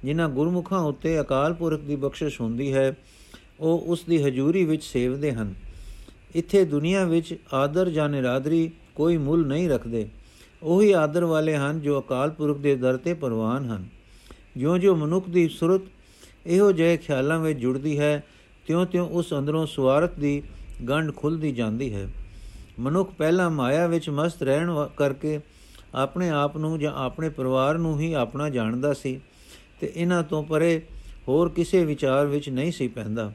ਜਿਨ੍ਹਾਂ 0.04 0.28
ਗੁਰਮੁਖਾਂ 0.28 0.78
ਉੱਤੇ 0.78 1.20
ਅਕਾਲ 1.20 1.54
ਪੁਰਖ 1.54 1.80
ਦੀ 1.80 1.96
ਬਖਸ਼ਿਸ਼ 1.96 2.40
ਹੁੰਦੀ 2.40 2.72
ਹੈ, 2.72 2.96
ਉਹ 3.60 3.78
ਉਸ 3.78 4.04
ਦੀ 4.04 4.22
ਹਜ਼ੂਰੀ 4.22 4.64
ਵਿੱਚ 4.64 4.84
ਸੇਵਦੇ 4.84 5.32
ਹਨ। 5.32 5.54
ਇੱਥੇ 6.34 6.64
ਦੁਨੀਆ 6.64 7.04
ਵਿੱਚ 7.04 7.34
ਆਦਰ 7.54 7.90
ਜਾਂ 7.90 8.08
ਨਿਰਾਦਰੀ 8.08 8.70
ਕੋਈ 8.94 9.16
ਮੁੱਲ 9.16 9.46
ਨਹੀਂ 9.46 9.68
ਰੱਖਦੇ। 9.68 10.08
ਉਹੀ 10.62 10.92
ਆਦਰ 10.92 11.24
ਵਾਲੇ 11.24 11.56
ਹਨ 11.56 11.80
ਜੋ 11.80 12.00
ਅਕਾਲ 12.00 12.30
ਪੁਰਖ 12.30 12.58
ਦੇ 12.58 12.76
ਦਰ 12.76 12.96
ਤੇ 12.96 13.14
ਪਰਵਾਨ 13.14 13.64
ਹਨ। 13.64 13.99
ਜਿਉਂ-ਜਿਉਂ 14.56 14.96
ਮਨੁੱਖ 14.96 15.28
ਦੀ 15.28 15.48
ਸੁਰਤ 15.48 15.82
ਇਹੋ 16.46 16.72
ਜਿਹੇ 16.72 16.96
ਖਿਆਲਾਂ 16.96 17.40
ਵਿੱਚ 17.40 17.58
ਜੁੜਦੀ 17.58 17.98
ਹੈ, 17.98 18.24
ਤਿਉਂ-ਤਿਉਂ 18.66 19.08
ਉਸ 19.08 19.34
ਅੰਦਰੋਂ 19.38 19.66
ਸਵਾਰਥ 19.66 20.14
ਦੀ 20.14 20.42
ਗੰਢ 20.88 21.16
ਖੁੱਲਦੀ 21.16 21.52
ਜਾਂਦੀ 21.52 21.94
ਹੈ। 21.94 22.08
ਮਨੁੱਖ 22.80 23.12
ਪਹਿਲਾਂ 23.12 23.50
ਮਾਇਆ 23.50 23.86
ਵਿੱਚ 23.86 24.10
ਮਸਤ 24.10 24.42
ਰਹਿਣ 24.42 24.88
ਕਰਕੇ 24.96 25.40
ਆਪਣੇ 25.94 26.30
ਆਪ 26.30 26.56
ਨੂੰ 26.56 26.78
ਜਾਂ 26.78 26.92
ਆਪਣੇ 26.92 27.28
ਪਰਿਵਾਰ 27.28 27.78
ਨੂੰ 27.78 28.00
ਹੀ 28.00 28.12
ਆਪਣਾ 28.12 28.48
ਜਾਣਦਾ 28.48 28.92
ਸੀ 28.92 29.20
ਤੇ 29.80 29.92
ਇਹਨਾਂ 29.96 30.22
ਤੋਂ 30.22 30.44
ਪਰੇ 30.44 30.82
ਹੋਰ 31.28 31.48
ਕਿਸੇ 31.48 31.84
ਵਿਚਾਰ 31.84 32.26
ਵਿੱਚ 32.26 32.48
ਨਹੀਂ 32.48 32.72
ਸੀ 32.72 32.88
ਪੈਂਦਾ। 32.88 33.32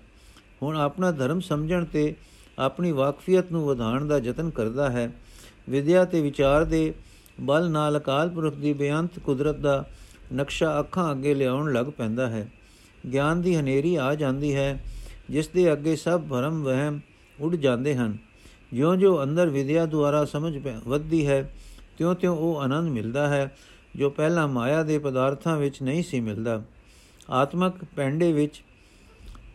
ਹੁਣ 0.64 0.78
ਆਪਣਾ 0.78 1.12
ਧਰਮ 1.12 1.40
ਸਮਝਣ 1.40 1.86
ਤੇ 1.86 2.16
ਆਪਣੀ 2.60 2.92
ਵਾਕਫੀਅਤ 2.92 3.52
ਨੂੰ 3.52 3.66
ਵਧਾਉਣ 3.66 4.08
ਦਾ 4.08 4.18
ਯਤਨ 4.18 4.50
ਕਰਦਾ 4.50 4.90
ਹੈ। 4.90 5.12
ਵਿਦਿਆ 5.70 6.06
ਤੇ 6.06 6.22
ਵਿਚਾਰ 6.22 6.66
ਦੇ 6.66 6.94
ਬਲ 7.42 7.70
ਨਾਲ 7.70 7.98
ਅਕਾਲ 7.98 8.30
ਪੁਰਖ 8.30 8.56
ਦੀ 8.56 8.74
ਬੇਅੰਤ 8.74 9.20
ਕੁਦਰਤ 9.20 9.56
ਦਾ 9.56 9.86
ਨਕਸ਼ਾ 10.34 10.80
ਅੱਖਾਂ 10.80 11.12
ਅੱਗੇ 11.12 11.34
ਲਿਆਉਣ 11.34 11.74
ਲੱਗ 11.74 11.86
ਪੈਂਦਾ 11.86 12.30
ਹੈ। 12.30 12.52
ਗਿਆਨ 13.14 13.42
ਦੀ 13.42 13.56
ਹਨੇਰੀ 13.56 13.96
ਆ 13.96 14.16
ਜਾਂਦੀ 14.16 14.56
ਹੈ, 14.56 14.84
ਜਿਸ 15.30 15.48
ਦੇ 15.48 15.74
ਅੱਗੇ 15.74 15.96
ਸਭ 15.96 16.22
ਭਰਮ 16.22 16.64
ਵਹਿਮ 16.64 17.00
ਉੱਡ 17.40 17.56
ਜਾਂਦੇ 17.56 17.96
ਹਨ। 17.96 18.18
ਜਿਉਂ-ਜਿਉਂ 18.74 19.24
ਅੰਦਰ 19.24 19.50
ਵਿਦਿਆ 19.50 19.86
ਦੁਆਰਾ 19.86 20.26
ਸਮਝ 20.26 20.68
ਵੱਧਦੀ 20.88 21.28
ਹੈ, 21.28 21.56
ਤਿਉਂ-ਤਿਉਂ 21.98 22.38
ਉਹ 22.38 22.62
ਆਨੰਦ 22.62 22.90
ਮਿਲਦਾ 22.90 23.28
ਹੈ, 23.28 23.58
ਜੋ 23.96 24.10
ਪਹਿਲਾਂ 24.10 24.48
ਮਾਇਆ 24.48 24.84
ਦੇ 24.84 25.00
ਪਦਾਰਥਾਂ 25.00 25.58
ਵਿੱਚ 25.58 25.82
ਨਹੀਂ 25.82 26.04
ਸੀ 26.04 26.20
ਮਿਲਦਾ। 26.20 26.64
ਆਤਮਕ 27.30 27.76
ਪੈਂਡੇ 27.96 28.34
ਵਿੱਚ 28.34 28.64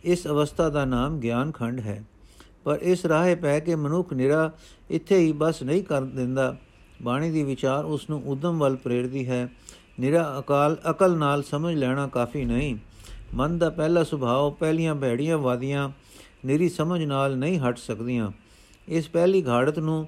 ਇਸ 0.03 0.27
ਅਵਸਥਾ 0.27 0.69
ਦਾ 0.69 0.85
ਨਾਮ 0.85 1.19
ਗਿਆਨ 1.19 1.51
ਖੰਡ 1.51 1.79
ਹੈ। 1.79 2.03
ਪਰ 2.63 2.79
ਇਸ 2.81 3.05
ਰਾਹੇ 3.05 3.35
ਪੈ 3.35 3.59
ਕੇ 3.59 3.75
ਮਨੁੱਖ 3.75 4.13
ਨਿਰਾ 4.13 4.51
ਇੱਥੇ 4.89 5.17
ਹੀ 5.17 5.31
ਬਸ 5.31 5.63
ਨਹੀਂ 5.63 5.83
ਕਰ 5.83 6.01
ਦਿੰਦਾ। 6.01 6.57
ਬਾਣੀ 7.01 7.31
ਦੀ 7.31 7.43
ਵਿਚਾਰ 7.43 7.85
ਉਸ 7.85 8.09
ਨੂੰ 8.09 8.23
ਉਦਮ 8.25 8.59
ਵੱਲ 8.59 8.75
ਪ੍ਰੇਰਦੀ 8.75 9.29
ਹੈ। 9.29 9.49
ਨਿਰਾ 10.01 10.35
ਅਕਾਲ, 10.39 10.77
ਅਕਲ 10.89 11.17
ਨਾਲ 11.17 11.43
ਸਮਝ 11.43 11.75
ਲੈਣਾ 11.75 12.07
ਕਾਫੀ 12.07 12.45
ਨਹੀਂ। 12.45 12.77
ਮਨ 13.33 13.57
ਦਾ 13.57 13.69
ਪਹਿਲਾ 13.69 14.03
ਸੁਭਾਅ 14.03 14.59
ਪਹਿਲੀਆਂ 14.59 14.95
ਭੈੜੀਆਂ 14.95 15.37
ਵਾਦੀਆਂ 15.37 15.89
ਨਿਰੀ 16.45 16.69
ਸਮਝ 16.69 17.03
ਨਾਲ 17.03 17.37
ਨਹੀਂ 17.37 17.59
ਹਟ 17.59 17.77
ਸਕਦੀਆਂ। 17.77 18.31
ਇਸ 18.87 19.09
ਪਹਿਲੀ 19.09 19.47
ਘਾੜਤ 19.47 19.79
ਨੂੰ 19.79 20.07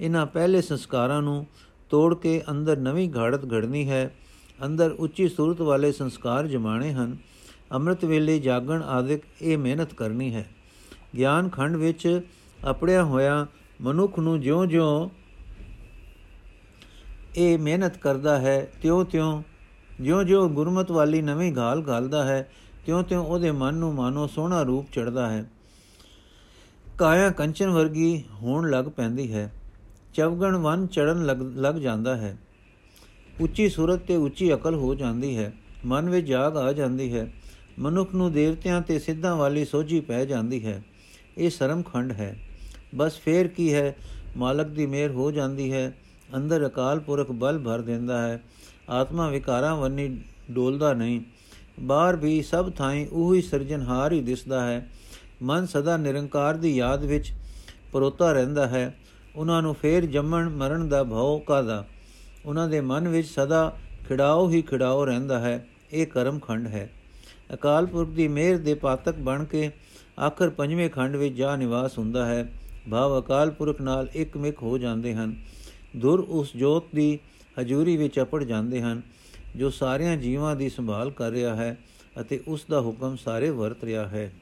ਇਹਨਾਂ 0.00 0.26
ਪਹਿਲੇ 0.26 0.62
ਸੰਸਕਾਰਾਂ 0.62 1.22
ਨੂੰ 1.22 1.46
ਤੋੜ 1.90 2.14
ਕੇ 2.14 2.42
ਅੰਦਰ 2.50 2.76
ਨਵੀਂ 2.76 3.10
ਘਾੜਤ 3.16 3.52
ਘੜਨੀ 3.52 3.90
ਹੈ। 3.90 4.14
ਅੰਦਰ 4.64 4.90
ਉੱਚੀ 4.90 5.28
ਸੂਰਤ 5.28 5.60
ਵਾਲੇ 5.60 5.92
ਸੰਸਕਾਰ 5.92 6.46
ਜਮਾਣੇ 6.46 6.92
ਹਨ। 6.92 7.16
ਅੰਮ੍ਰਿਤ 7.72 8.04
ਵੇਲੇ 8.04 8.38
ਜਾਗਣ 8.38 8.82
ਆਦਿਕ 8.82 9.22
ਇਹ 9.42 9.58
ਮਿਹਨਤ 9.58 9.94
ਕਰਨੀ 9.94 10.34
ਹੈ। 10.34 10.50
ਗਿਆਨ 11.16 11.48
ਖੰਡ 11.48 11.76
ਵਿੱਚ 11.76 12.20
ਆਪੜਿਆ 12.64 13.04
ਹੋਇਆ 13.04 13.46
ਮਨੁੱਖ 13.80 14.18
ਨੂੰ 14.18 14.40
ਜਿਉਂ-ਜਿਉਂ 14.40 15.10
ਇਹ 17.36 17.58
ਮਿਹਨਤ 17.58 17.96
ਕਰਦਾ 17.96 18.38
ਹੈ 18.38 18.68
ਤਿਉਂ-ਤਿਉਂ 18.82 19.42
ਜਿਉਂ-ਜਿਉਂ 20.00 20.50
ਗੁਰਮਤ 20.50 20.90
ਵਾਲੀ 20.90 21.22
ਨਵੀਂ 21.22 21.52
ਗਾਲ 21.52 21.80
ਗਾਲਦਾ 21.80 22.24
ਹੈ 22.24 22.50
ਤਿਉਂ-ਤਿਉਂ 22.86 23.24
ਉਹਦੇ 23.24 23.50
ਮਨ 23.50 23.74
ਨੂੰ 23.74 23.94
ਮਾਨੋ 23.94 24.26
ਸੋਹਣਾ 24.26 24.62
ਰੂਪ 24.62 24.86
ਚੜਦਾ 24.92 25.30
ਹੈ। 25.30 25.50
ਕਾਇਆ 26.98 27.30
ਕੰਚਨ 27.30 27.70
ਵਰਗੀ 27.70 28.24
ਹੋਣ 28.32 28.70
ਲੱਗ 28.70 28.84
ਪੈਂਦੀ 28.84 29.32
ਹੈ। 29.32 29.52
ਚਵਗਣ 30.14 30.56
ਵਨ 30.56 30.86
ਚੜਨ 30.86 31.26
ਲੱਗ 31.56 31.74
ਜਾਂਦਾ 31.74 32.16
ਹੈ। 32.16 32.38
ਉੱਚੀ 33.40 33.68
ਸੂਰਤ 33.68 33.98
ਤੇ 33.98 34.16
ਉੱਚੀ 34.16 34.54
ਅਕਲ 34.54 34.74
ਹੋ 34.74 34.94
ਜਾਂਦੀ 34.94 35.36
ਹੈ। 35.36 35.52
ਮਨ 35.84 36.10
ਵਿੱਚ 36.10 36.26
ਜਾਗ 36.26 36.56
ਆ 36.56 36.72
ਜਾਂਦੀ 36.72 37.16
ਹੈ। 37.16 37.32
ਮਨੁੱਖ 37.78 38.14
ਨੂੰ 38.14 38.32
ਦੇਵਤਿਆਂ 38.32 38.80
ਤੇ 38.80 38.98
ਸਿੱਧਾਂ 38.98 39.36
ਵਾਲੀ 39.36 39.64
ਸੋਝੀ 39.64 40.00
ਪੈ 40.00 40.24
ਜਾਂਦੀ 40.24 40.66
ਹੈ। 40.66 40.82
ਇਹ 41.38 41.50
ਸ਼ਰਮਖੰਡ 41.50 42.12
ਹੈ। 42.12 42.38
ਬਸ 42.94 43.18
ਫੇਰ 43.18 43.48
ਕੀ 43.48 43.74
ਹੈ? 43.74 43.96
ਮਾਲਕ 44.36 44.66
ਦੀ 44.66 44.86
ਮਿਹਰ 44.86 45.10
ਹੋ 45.10 45.30
ਜਾਂਦੀ 45.30 45.72
ਹੈ। 45.72 45.94
ਅੰਦਰ 46.34 46.66
ਅਕਾਲ 46.66 47.00
ਪੁਰਖ 47.00 47.30
ਬਲ 47.30 47.58
ਭਰ 47.58 47.80
ਦਿੰਦਾ 47.80 48.28
ਹੈ। 48.28 48.42
ਆਤਮਾ 48.90 49.28
ਵਿਕਾਰਾਂ 49.28 49.76
ਵੰਨੀ 49.76 50.20
ਡੋਲਦਾ 50.50 50.92
ਨਹੀਂ। 50.94 51.20
ਬਾਹਰ 51.80 52.16
ਵੀ 52.16 52.42
ਸਭ 52.42 52.72
ਥਾਈਂ 52.72 53.06
ਉਹੀ 53.12 53.42
ਸਿਰਜਣਹਾਰ 53.42 54.12
ਹੀ 54.12 54.20
ਦਿਸਦਾ 54.20 54.66
ਹੈ। 54.66 54.88
ਮਨ 55.42 55.66
ਸਦਾ 55.66 55.96
ਨਿਰੰਕਾਰ 55.96 56.54
ਦੀ 56.54 56.76
ਯਾਦ 56.76 57.04
ਵਿੱਚ 57.04 57.32
ਪਰੋਤਾ 57.92 58.32
ਰਹਿੰਦਾ 58.32 58.66
ਹੈ। 58.66 58.94
ਉਹਨਾਂ 59.36 59.62
ਨੂੰ 59.62 59.74
ਫੇਰ 59.74 60.06
ਜੰਮਣ 60.06 60.48
ਮਰਨ 60.48 60.88
ਦਾ 60.88 61.04
ਭਉ 61.04 61.38
ਕਾਦਾ 61.38 61.86
ਉਹਨਾਂ 62.44 62.68
ਦੇ 62.68 62.80
ਮਨ 62.80 63.08
ਵਿੱਚ 63.08 63.28
ਸਦਾ 63.28 63.76
ਖਿੜਾਓ 64.08 64.50
ਹੀ 64.50 64.62
ਖਿੜਾਓ 64.62 65.04
ਰਹਿੰਦਾ 65.04 65.38
ਹੈ। 65.38 65.66
ਇਹ 65.92 66.06
ਕਰਮ 66.06 66.38
ਖੰਡ 66.38 66.66
ਹੈ। 66.66 66.90
ਅਕਾਲ 67.54 67.86
ਪੁਰਖ 67.86 68.08
ਦੀ 68.08 68.28
ਮਿਹਰ 68.28 68.58
ਦੇ 68.58 68.74
ਪਾਤਕ 68.74 69.14
ਬਣ 69.14 69.44
ਕੇ 69.44 69.70
ਆਖਰ 70.20 70.50
ਪੰਜਵੇਂ 70.50 70.90
ਖੰਡ 70.90 71.16
ਵਿੱਚ 71.16 71.34
ਜਾ 71.34 71.56
ਨਿਵਾਸ 71.56 71.98
ਹੁੰਦਾ 71.98 72.26
ਹੈ। 72.26 72.52
ਭਾਵ 72.90 73.20
ਅਕਾਲ 73.20 73.50
ਪੁਰਖ 73.50 73.80
ਨਾਲ 73.80 74.08
ਇੱਕ 74.14 74.36
ਮਿਕ 74.36 74.62
ਹੋ 74.62 74.78
ਜਾਂਦੇ 74.78 75.14
ਹਨ। 75.14 75.36
ਦੁਰ 75.96 76.20
ਉਸ 76.20 76.56
ਜੋਤ 76.56 76.84
ਦੀ 76.94 77.18
ਹਜ਼ੂਰੀ 77.60 77.96
ਵਿੱਚ 77.96 78.20
ਅਪੜ 78.20 78.42
ਜਾਂਦੇ 78.44 78.80
ਹਨ, 78.82 79.02
ਜੋ 79.56 79.70
ਸਾਰਿਆਂ 79.70 80.16
ਜੀਵਾਂ 80.16 80.56
ਦੀ 80.56 80.68
ਸੰਭਾਲ 80.68 81.10
ਕਰ 81.10 81.30
ਰਿਹਾ 81.30 81.54
ਹੈ 81.56 81.76
ਅਤੇ 82.20 82.40
ਉਸ 82.48 82.64
ਦਾ 82.70 82.80
ਹੁਕਮ 82.80 83.16
ਸਾਰੇ 83.16 83.50
ਵਰਤ 83.50 83.84
ਰਿਹਾ 83.84 84.06
ਹੈ। 84.08 84.32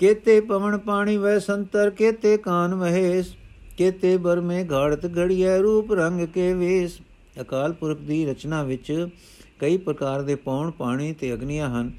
ਕੇਤੇ 0.00 0.40
ਪਵਨ 0.40 0.78
ਪਾਣੀ 0.78 1.16
ਵੈ 1.16 1.38
ਸੰਤਰ, 1.38 1.90
ਕੇਤੇ 1.90 2.36
ਕਾਨ 2.36 2.74
ਮਹੇਸ਼, 2.74 3.34
ਕੇਤੇ 3.76 4.16
ਬਰਮੇ 4.16 4.64
ਘਾੜਤ 4.64 5.06
ਘੜੀਐ 5.18 5.58
ਰੂਪ 5.58 5.92
ਰੰਗ 5.92 6.26
ਕੇ 6.26 6.52
ਵੇਸ। 6.54 6.98
ਅਕਾਲ 7.40 7.72
ਪੁਰਖ 7.72 7.98
ਦੀ 7.98 8.24
ਰਚਨਾ 8.26 8.62
ਵਿੱਚ 8.62 9.08
ਕਈ 9.60 9.76
ਪ੍ਰਕਾਰ 9.76 10.22
ਦੇ 10.22 10.34
ਪੌਣ 10.34 10.70
ਪਾਣੀ 10.70 11.12
ਤੇ 11.12 11.32
ਅਗਨੀਆਂ 11.34 11.68
ਹਨ, 11.70 11.92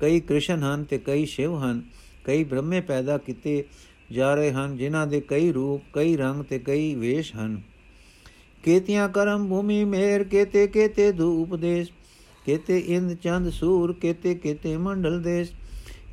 ਕਈ 0.00 0.20
ਕ੍ਰਿਸ਼ਨ 0.20 0.62
ਹਨ 0.62 0.84
ਤੇ 0.84 0.98
ਕਈ 0.98 1.26
ਸ਼ਿਵ 1.26 1.56
ਹਨ, 1.56 1.82
ਕਈ 2.24 2.44
ਬ੍ਰਹਮੇ 2.44 2.80
ਪੈਦਾ 2.80 3.18
ਕੀਤੇ 3.18 3.64
ਜਾ 4.12 4.34
ਰਹੇ 4.34 4.52
ਹਨ, 4.52 4.76
ਜਿਨ੍ਹਾਂ 4.76 5.06
ਦੇ 5.06 5.20
ਕਈ 5.20 5.52
ਰੂਪ, 5.52 5.82
ਕਈ 5.92 6.16
ਰੰਗ 6.16 6.44
ਤੇ 6.44 6.58
ਕਈ 6.58 6.94
ਵੇਸ਼ 6.94 7.36
ਹਨ। 7.36 7.60
ਕੇਤੀਆਂ 8.62 9.08
ਕਰਮ 9.08 9.48
ਭੂਮੀ 9.48 9.84
ਮੇਰ, 9.84 10.24
ਕੇਤੇ 10.24 10.66
ਕੇਤੇ 10.66 11.12
ਧੂਪ 11.12 11.54
ਦੇਸ਼, 11.56 11.90
ਕੇਤੇ 12.46 12.78
ਇੰਦ 12.78 13.14
ਚੰਦ 13.14 13.50
ਸੂਰ, 13.50 13.92
ਕੇਤੇ 13.92 14.34
ਕੇਤੇ 14.34 14.76
ਮੰਡਲ 14.76 15.22
ਦੇਸ਼, 15.22 15.52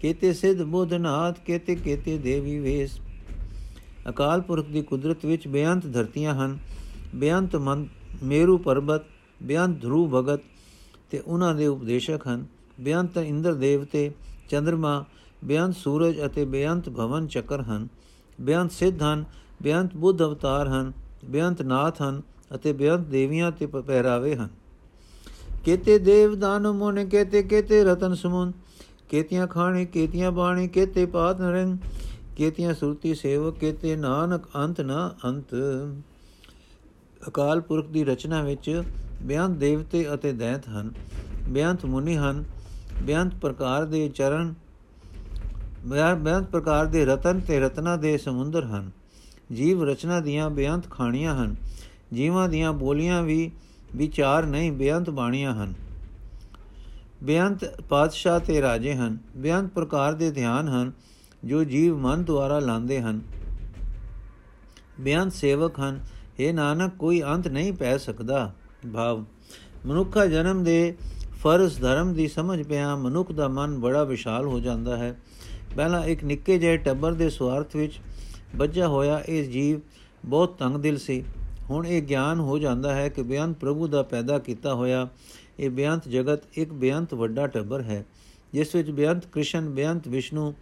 ਕੇਤੇ 0.02 0.34
ਸਿਧ 0.34 0.62
ਬੁੱਧਨਾਥ 0.62 1.40
ਕੇਤੇ 1.46 1.76
ਕੇਤੇ 1.76 2.18
ਦੇਵੀ 2.18 2.60
ਵੇਸ। 2.60 3.00
ਅਕਾਲ 4.10 4.42
ਪੁਰਖ 4.42 4.68
ਦੀ 4.68 4.82
ਕੁਦਰਤ 4.82 5.26
ਵਿੱਚ 5.26 5.48
ਬੇਅੰਤ 5.48 5.88
ਧਰਤੀਆਂ 5.88 6.34
ਹਨ। 6.34 6.58
ਬੇਅੰਤ 7.16 7.56
ਮਨ 7.56 7.88
ਮੇਰੂ 8.24 8.58
ਪਰਬਤ, 8.58 9.02
ਬੇਅੰਤ 9.44 9.82
ਧਰੂ 9.82 10.08
ਭਗਤ 10.08 10.40
ਤੇ 11.12 11.20
ਉਹਨਾਂ 11.20 11.56
ਦੇ 11.56 11.68
ਉਪਦੇਸ਼ਕ 11.68 12.28
ਹਨ। 12.28 12.46
ਬੇਅੰਤ 12.82 13.18
ਇੰਦਰ 13.18 13.54
ਦੇਵਤੇ 13.54 14.12
ਚੰ드ਰਮਾ 14.50 15.06
ਬੇਅੰਤ 15.46 15.76
ਸੂਰਜ 15.76 16.26
ਅਤੇ 16.26 16.46
ਬੇਅੰਤ 16.46 16.90
ਭਵਨ 16.90 17.28
ਚੱਕਰ 17.28 17.62
ਹਨ, 17.62 17.88
ਬੇਅੰਤ 18.42 18.72
ਸਿੱਧ 18.72 19.04
ਹਨ, 19.04 19.24
ਬੇਅੰਤ 19.64 19.96
ਬੁੱਧ 19.96 20.22
ਅਵਤਾਰ 20.22 20.68
ਹਨ, 20.68 20.92
ਬੇਅੰਤ 21.26 21.62
ਨਾਥ 21.62 22.02
ਹਨ 22.02 22.22
ਅਤੇ 22.56 22.74
ਬੇਅੰਤ 22.74 23.08
ਦੇਵੀਆਂ 23.08 23.52
ਤੇ 23.52 23.66
ਪਹਿਰਾਵੇ 23.66 24.36
ਹਨ। 24.36 24.48
ਕੇਤੇ 25.66 25.98
ਦੇਵ 26.00 26.36
ਦਾਨੁ 26.36 26.74
ਮੋਨੇ, 26.74 27.06
ਕੇਤੇ 27.06 27.44
ਕੇਤੇ 27.44 27.84
ਰਤਨ 27.84 28.14
ਸਮੁੰਦ 28.16 28.54
ਕੇਤੀਆਂ 29.10 29.48
ਖਾਣੀ, 29.48 29.86
ਕੇਤੀਆਂ 29.86 30.32
ਬਾਣੀ, 30.32 30.68
ਕੇਤੇ 30.68 31.06
ਪਾਤ 31.06 31.42
ਨਰੰਗ, 31.42 31.78
ਕੇਤੀਆਂ 32.38 32.74
ਸੁਰਤੀ 32.74 33.14
ਸੇਵਕ, 33.16 33.58
ਕੇਤੇ 33.58 33.96
ਨਾਨਕ 33.96 34.48
ਅੰਤ 34.56 34.82
ਨਾ 34.82 35.16
ਅੰਤ। 35.26 35.56
ਅਕਾਲ 37.28 37.62
ਪੁਰਖ 37.62 37.88
ਦੀ 37.88 38.04
ਰਚਨਾ 38.04 38.42
ਵਿੱਚ 38.44 38.84
ਬਿਆੰਤ 39.24 39.58
ਦੇਵਤੇ 39.58 40.06
ਅਤੇ 40.14 40.32
ਦੈਂਤ 40.32 40.68
ਹਨ 40.70 40.92
ਬਿਆੰਤ 41.50 41.86
ਮੁਨੀ 41.86 42.16
ਹਨ 42.18 42.44
ਬਿਆੰਤ 43.04 43.36
ਪ੍ਰਕਾਰ 43.36 43.86
ਦੇ 43.86 44.08
ਚਰਨ 44.10 44.54
ਬਿਆੰਤ 45.86 46.48
ਪ੍ਰਕਾਰ 46.48 46.86
ਦੇ 46.86 47.06
ਰਤਨ 47.06 47.40
ਤੇ 47.40 47.60
ਰਤਨਾ 47.60 47.96
ਦੇ 47.96 48.18
ਸਮੁੰਦਰ 48.18 48.64
ਹਨ। 48.64 48.92
ਜੀਵ 49.54 49.84
ਰਚਨਾ 49.84 50.20
ਦੀਆਂ 50.20 50.50
ਬਿਆੰਤ 50.50 50.90
ਖਾਣੀਆਂ 50.90 51.44
ਹਨ। 51.44 51.56
ਜੀਵਾਂ 52.14 52.50
ਦੀਆਂ 52.50 52.74
ਬੋਲੀਆਂ 52.74 53.24
ਵੀ 53.24 53.52
ਵਿਚਾਰ 53.96 54.46
ਨਹੀਂ 54.46 54.72
ਬਿਆੰਤ 54.72 55.10
ਬਾਣੀਆਂ 55.10 55.64
ਹਨ। 55.64 55.74
ਬਿਆੰਤ 57.24 57.82
ਪਾਤਸ਼ਾਹ 57.82 58.40
ਤੇ 58.40 58.62
ਰਾਜੇ 58.62 58.94
ਹਨ। 58.94 59.18
ਬਿਆੰਤ 59.38 59.72
ਪ੍ਰਕਾਰ 59.72 60.14
ਦੇ 60.14 60.32
ਧਿਆਨ 60.32 60.68
ਹਨ, 60.68 60.92
ਜੋ 61.46 61.64
ਜੀਵ 61.64 61.98
ਮਨ 61.98 62.24
ਦੁਆਰਾ 62.24 62.60
ਲਾਂਦੇ 62.60 63.02
ਹਨ। 63.02 63.22
ਬਿਆੰਤ 65.00 65.34
ਸੇਵਕ 65.34 65.80
ਹਨ। 65.80 66.00
ਇਹ 66.40 66.54
ਨਾਨਕ, 66.54 66.94
ਕੋਈ 66.96 67.22
ਅੰਤ 67.22 67.48
ਨਹੀਂ 67.48 67.74
ਪੈ 67.74 67.98
ਸਕਦਾ। 67.98 68.54
ਭਾਵ, 68.94 69.26
ਮਨੁੱਖਾ 69.86 70.26
ਜਨਮ 70.26 70.64
ਦੇ 70.64 70.96
ਫਰਜ਼ 71.44 71.82
ਧਰਮ 71.82 72.14
ਦੀ 72.14 72.28
ਸਮਝ 72.28 72.64
ਪਿਆ 72.64 72.96
ਮਨੁੱਖ 72.96 73.32
ਦਾ 73.32 73.48
ਮਨ 73.48 73.80
ਬੜਾ 73.80 74.04
ਵਿਸ਼ਾਲ 74.04 74.46
ਹੋ 74.46 74.60
ਜਾਂਦਾ 74.60 74.98
ਹੈ। 74.98 75.18
ਪਹਿਲਾਂ 75.76 76.04
ਇੱਕ 76.06 76.24
ਨਿੱਕੇ 76.24 76.58
ਜਿਹੇ 76.58 76.78
ਟੱਬਰ 76.78 77.14
ਦੇ 77.14 77.30
ਸਵਾਰਥ 77.30 77.76
ਵਿੱਚ 77.76 78.00
ਬੱਜਾ 78.56 78.88
ਹੋਇਆ 78.88 79.22
ਇਹ 79.30 79.50
ਜੀਵ 79.50 79.80
ਬਹੁਤ 80.26 80.58
ਤੰਗ 80.58 80.78
ਦਿਲ 80.78 80.98
ਸੀ। 80.98 81.24
ਹੁਣ 81.70 81.86
ਇਹ 81.88 82.02
ਗਿਆਨ 82.02 82.40
ਹੋ 82.40 82.58
ਜਾਂਦਾ 82.60 82.94
ਹੈ 82.96 83.08
ਕਿ 83.10 83.24
ਬਿਆੰਤ 83.24 83.58
ਪ੍ਰਭੂ 83.58 83.88
ਦਾ 83.88 84.02
ਪੈਦਾ 84.04 84.38
ਕੀਤਾ 84.40 84.74
ਹੋਇਆ 84.74 85.08
ਇਹ 85.60 85.70
ਬਿਆੰਤ 85.70 86.08
ਜਗਤ 86.10 86.44
ਇੱਕ 86.54 86.72
ਬਿਆੰਤ 86.74 87.14
ਵੱਡਾ 87.14 87.48
ਟੱਬਰ 87.48 87.82
ਹੈ, 87.82 88.04
ਜਿਸ 88.54 88.76
ਵਿੱਚ 88.76 88.90
ਬਿਆੰਤ 88.92 89.26
ਕ੍ਰਿਸ਼ਨ 89.26 89.70
ਬਿਆੰਤ 89.70 90.08
ਵਿਸ਼ਨੂੰ 90.08 90.54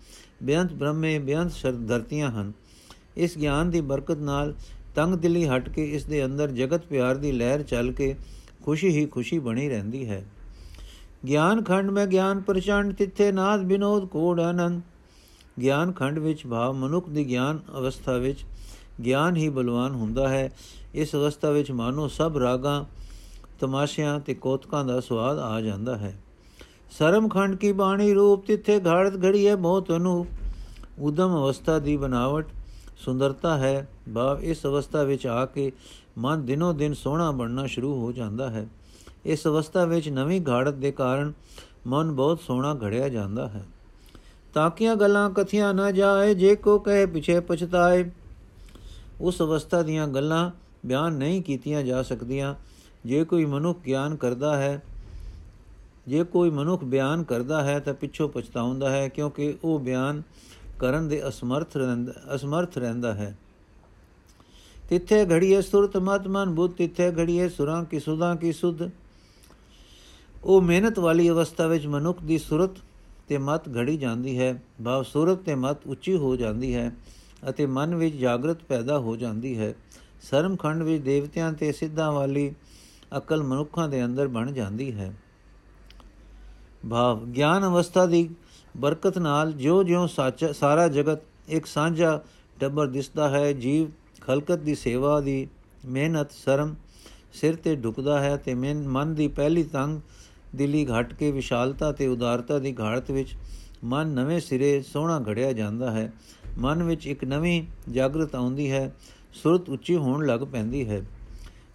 ਬਿਆੰਤ 0.43 0.73
ਬ੍ਰਹਮੇ 0.73 1.17
ਬਿਆੰਤ 1.19 1.51
ਧਰਤੀਆਂ 1.87 2.31
ਹਨ। 2.31 2.51
ਇਸ 3.17 3.37
ਗਿਆਨ 3.37 3.69
ਦੀ 3.69 3.81
ਬਰਕਤ 3.81 4.17
ਨਾਲ 4.19 4.53
ਤੰਗ 4.95 5.15
ਦਿਲੀ 5.15 5.45
ਹਟ 5.47 5.69
ਕੇ 5.69 5.85
ਇਸ 5.85 6.05
ਦੇ 6.05 6.23
ਅੰਦਰ 6.25 6.51
ਜਗਤ 6.51 6.85
ਪਿਆਰ 6.85 7.15
ਦੀ 7.15 7.31
ਲਹਿਰ 7.31 7.63
ਚੱਲ 7.63 7.91
ਕੇ 7.91 8.15
ਖੁਸ਼ੀ 8.63 8.89
ਹੀ 8.89 9.05
ਖੁਸ਼ੀ 9.05 9.39
ਬਣੀ 9.39 9.67
ਰਹਿੰਦੀ 9.69 10.07
ਹੈ। 10.09 10.23
ਗਿਆਨ 11.27 11.63
ਖੰਡ 11.63 11.89
ਮੈਂ 11.89 12.05
ਗਿਆਨ 12.07 12.41
ਪ੍ਰਚੰਡ 12.41 12.93
ਤਿੱਥੇ 12.93 13.31
ਨਾਦ 13.31 13.63
ਬਿਨੋਦ 13.63 14.05
ਕੋੜ 14.07 14.39
ਆਨੰਦ। 14.39 14.81
ਗਿਆਨ 15.61 15.91
ਖੰਡ 15.91 16.19
ਵਿੱਚ 16.19 16.47
ਭਾਵ 16.47 16.73
ਮਨੁੱਖ 16.73 17.09
ਦੀ 17.09 17.27
ਗਿਆਨ 17.27 17.59
ਅਵਸਥਾ 17.77 18.17
ਵਿੱਚ 18.17 18.45
ਗਿਆਨ 19.05 19.35
ਹੀ 19.35 19.49
ਬਲਵਾਨ 19.49 19.95
ਹੁੰਦਾ 19.95 20.27
ਹੈ। 20.29 20.51
ਇਸ 20.93 21.15
ਅਵਸਥਾ 21.15 21.49
ਵਿੱਚ 21.49 21.71
ਮਾਨੋ 21.71 22.07
ਸਭ 22.07 22.37
ਰਾਗਾਂ, 22.37 22.83
ਤਮਾਸ਼ਿਆਂ 23.59 24.19
ਤੇ 24.19 24.33
ਕੋਤਕਾਂ 24.33 24.85
ਦਾ 24.85 24.99
ਸਵਾਦ 24.99 25.39
ਆ 25.39 25.61
ਜਾਂਦਾ 25.61 25.97
ਹੈ। 25.97 26.17
ਸਰਮ 26.91 27.27
ਖੰਡ 27.29 27.55
ਕੀ 27.55 27.71
ਬਾਣੀ 27.71 28.13
ਰੂਪ 28.13 28.45
ਤਿੱਥੇ 28.45 28.79
ਘਾੜਤ 28.85 29.23
ਘੜੀ 29.25 29.47
ਹੈ 29.47 29.55
ਬਹੁਤ 29.55 29.91
ਅਨੂਪ 29.91 30.27
ਉਦਮ 30.99 31.35
ਅਵਸਥਾ 31.35 31.79
ਦੀ 31.79 31.97
ਬਨਾਵਟ 31.97 32.45
ਸੁੰਦਰਤਾ 32.97 33.57
ਹੈ। 33.57 33.87
ਭਾਵ 34.15 34.39
ਇਸ 34.41 34.65
ਅਵਸਥਾ 34.65 35.03
ਵਿੱਚ 35.03 35.27
ਆ 35.27 35.45
ਕੇ 35.45 35.71
ਮਨ 36.17 36.45
ਦਿਨੋ 36.45 36.73
ਦਿਨ 36.73 36.93
ਸੋਹਣਾ 36.93 37.31
ਬਣਨਾ 37.31 37.65
ਸ਼ੁਰੂ 37.65 38.01
ਹੋ 38.01 38.11
ਜਾਂਦਾ 38.11 38.49
ਹੈ। 38.49 38.67
ਇਸ 39.25 39.47
ਅਵਸਥਾ 39.47 39.85
ਵਿੱਚ 39.85 40.09
ਨਵੀਂ 40.09 40.41
ਘਾੜਤ 40.47 40.73
ਦੇ 40.73 40.91
ਕਾਰਨ 40.91 41.33
ਮਨ 41.87 42.11
ਬਹੁਤ 42.11 42.39
ਸੋਹਣਾ 42.41 42.73
ਘੜਿਆ 42.83 43.09
ਜਾਂਦਾ 43.09 43.47
ਹੈ। 43.47 43.65
ਤਾਕੀਆਂ 44.57 44.95
ਗੱਲਾਂ 44.95 45.29
ਕਥੀਆਂ 45.29 45.73
ਨਾ 45.73 45.91
ਜਾਏ, 45.91 46.33
ਜੇ 46.33 46.55
ਕੋ 46.55 46.77
ਕਹੇ 46.79 47.05
ਪਿਛੇ 47.05 47.39
ਪਛਤਾਏ। 47.39 48.09
ਉਸ 49.21 49.41
ਅਵਸਥਾ 49.41 49.81
ਦੀਆਂ 49.81 50.07
ਗੱਲਾਂ 50.07 50.49
ਬਿਆਨ 50.85 51.13
ਨਹੀਂ 51.13 51.41
ਕੀਤੀਆਂ 51.41 51.83
ਜਾ 51.83 52.01
ਸਕਦੀਆਂ। 52.03 52.53
ਜੇ 53.05 53.23
ਕੋਈ 53.23 53.45
ਮਨੁੱਖ 53.45 53.79
ਗਿਆਨ 53.79 54.15
ਕਰਦਾ 54.15 54.55
ਹੈ, 54.57 54.81
ਜੇ 56.07 56.23
ਕੋਈ 56.23 56.49
ਮਨੁੱਖ 56.49 56.83
ਬਿਆਨ 56.83 57.23
ਕਰਦਾ 57.23 57.63
ਹੈ 57.63 57.79
ਤਾਂ 57.79 57.93
ਪਿੱਛੋਂ 57.93 58.29
ਪਛਤਾਉਂਦਾ 58.29 58.89
ਹੈ, 58.89 59.07
ਕਿਉਂਕਿ 59.07 59.53
ਉਹ 59.63 59.79
ਬਿਆਨ 59.79 60.21
ਕਰਨ 60.79 61.07
ਦੇ 61.07 61.27
ਅਸਮਰਥ 61.27 61.77
ਰਹਿੰਦਾ 61.77 62.13
ਅਸਮਰਥ 62.35 62.77
ਰਹਿੰਦਾ 62.77 63.13
ਹੈ। 63.13 63.35
ਤਿੱਥੇ 64.89 65.23
ਘੜੀਏ 65.25 65.61
ਸੁਰਤ 65.61 65.97
ਮਤ 65.97 66.27
ਮਨ 66.27 66.55
ਬੁੱਧ, 66.55 66.73
ਤਿੱਥੇ 66.73 67.11
ਘੜੀਏ 67.11 67.49
ਸੁਰਾਂ 67.49 67.83
ਕੀ 67.85 67.99
ਸੁਧਾਂ 67.99 68.35
ਕੀ 68.35 68.53
ਸੁਧ। 68.53 68.81
ਉਹ 70.43 70.61
ਮਿਹਨਤ 70.61 70.99
ਵਾਲੀ 70.99 71.29
ਅਵਸਥਾ 71.29 71.67
ਵਿੱਚ 71.67 71.87
ਮਨੁੱਖ 71.87 72.23
ਦੀ 72.23 72.37
ਸੁਰਤ 72.37 72.77
ਤੇ 73.27 73.37
ਮਤ 73.37 73.77
ਘੜੀ 73.77 73.97
ਜਾਂਦੀ 73.97 74.39
ਹੈ 74.39 74.63
ਭਾਵ 74.85 75.03
ਸੂਰਤ 75.03 75.37
ਤੇ 75.37 75.55
ਮਤ 75.55 75.77
ਉੱਚੀ 75.87 76.15
ਹੋ 76.15 76.35
ਜਾਂਦੀ 76.35 76.75
ਹੈ 76.75 76.91
ਅਤੇ 77.49 77.65
ਮਨ 77.65 77.95
ਵਿੱਚ 77.95 78.15
ਜਾਗਰਤ 78.15 78.63
ਪੈਦਾ 78.63 78.99
ਹੋ 78.99 79.15
ਜਾਂਦੀ 79.15 79.57
ਹੈ। 79.57 79.73
ਸਰਮਖੰਡ 80.21 80.83
ਵਿੱਚ 80.83 81.03
ਦੇਵਤਿਆਂ 81.03 81.53
ਤੇ 81.53 81.71
ਸਿੱਧਾਂ 81.71 82.11
ਵਾਲੀ 82.11 82.55
ਅਕਲ 83.17 83.43
ਮਨੁੱਖਾਂ 83.43 83.89
ਦੇ 83.89 84.05
ਅੰਦਰ 84.05 84.27
ਬਣ 84.27 84.51
ਜਾਂਦੀ 84.51 84.93
ਹੈ। 84.93 85.13
ਭਾਵ, 86.89 87.25
ਗਿਆਨ 87.25 87.65
ਅਵਸਥਾ 87.65 88.05
ਦੀ 88.05 88.29
ਬਰਕਤ 88.77 89.17
ਨਾਲ 89.17 89.53
ਜਿਉ-ਜਿਉ 89.53 90.07
ਸਾਰਾ 90.53 90.87
ਜਗਤ 90.87 91.19
ਇੱਕ 91.47 91.65
ਸਾਂਝਾ 91.65 92.21
ਟੱਬਰ 92.59 92.87
ਦਿਸਦਾ 92.87 93.29
ਹੈ। 93.29 93.53
ਜੀਵ 93.53 93.87
ਖਲਕਤ 94.21 94.59
ਦੀ 94.59 94.75
ਸੇਵਾ 94.75 95.21
ਦੀ 95.21 95.47
ਮਿਹਨਤ, 95.85 96.31
ਸ਼ਰਮ 96.31 96.75
ਸਿਰ 97.33 97.55
ਤੇ 97.55 97.75
ਢੁਕਦਾ 97.75 98.19
ਹੈ 98.19 98.37
ਤੇ 98.37 98.53
ਮਨ 98.53 99.13
ਦੀ 99.15 99.27
ਪਹਿਲੀ 99.27 99.63
ਤੰਗ 99.63 100.01
ਦਿਲੀ 100.55 100.85
ਘਟ 100.85 101.13
ਕੇ 101.13 101.31
ਵਿਸ਼ਾਲਤਾ 101.31 101.91
ਤੇ 101.91 102.07
ਉਦਾਰਤਾ 102.07 102.59
ਦੀ 102.59 102.75
ਘਾੜਤ 102.79 103.11
ਵਿੱਚ 103.11 103.35
ਮਨ 103.83 104.07
ਨਵੇਂ 104.07 104.39
ਸਿਰੇ 104.39 104.81
ਸੋਹਣਾ 104.81 105.19
ਘੜਿਆ 105.29 105.53
ਜਾਂਦਾ 105.53 105.91
ਹੈ। 105.91 106.13
ਮਨ 106.57 106.83
ਵਿੱਚ 106.83 107.07
ਇੱਕ 107.07 107.23
ਨਵੀਂ 107.25 107.63
ਜਾਗਰਤ 107.91 108.35
ਆਉਂਦੀ 108.35 108.71
ਹੈ, 108.71 108.95
ਸੁਰਤ 109.33 109.69
ਉੱਚੀ 109.69 109.95
ਹੋਣ 109.95 110.25
ਲੱਗ 110.25 110.39
ਪੈਂਦੀ 110.39 110.89
ਹੈ। 110.89 111.01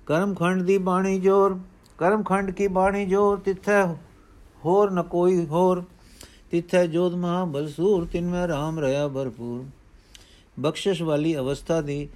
ਕਰਮਖੰਡ 0.06 0.62
ਦੀ 0.62 0.78
ਬਾਣੀ 0.78 1.18
ਜੋਰ, 1.18 1.58
ਕਰਮਖੰਡ 1.98 2.50
ਕੀ 2.50 2.68
ਬਾਣੀ 2.68 3.06
ਜੋਰ? 3.06 3.38
ਤਿੱਥੈ 3.38 3.86
ਹੋਰ 4.64 4.90
ਨ 4.90 5.02
ਕੋਈ 5.02 5.46
ਹੋਰ, 5.46 5.84
ਤਿੱਥੈ 6.50 6.86
ਜੋਧ 6.86 7.14
ਮਹਾ 7.14 7.44
ਬਲਸੂਰ 7.44 8.06
ਤਿਨ 8.06 8.28
ਮੈਂ 8.28 8.48
ਰਾਮ 8.48 8.78
ਰਹਾ 8.78 9.08
ਭਰਪੂਰ। 9.08 9.64
ਬਖਸ਼ਿਸ਼ 10.60 11.02
ਵਾਲੀ 11.02 11.36
ਅਵਸਥਾ 11.36 11.80
ਦੀ 11.80 12.08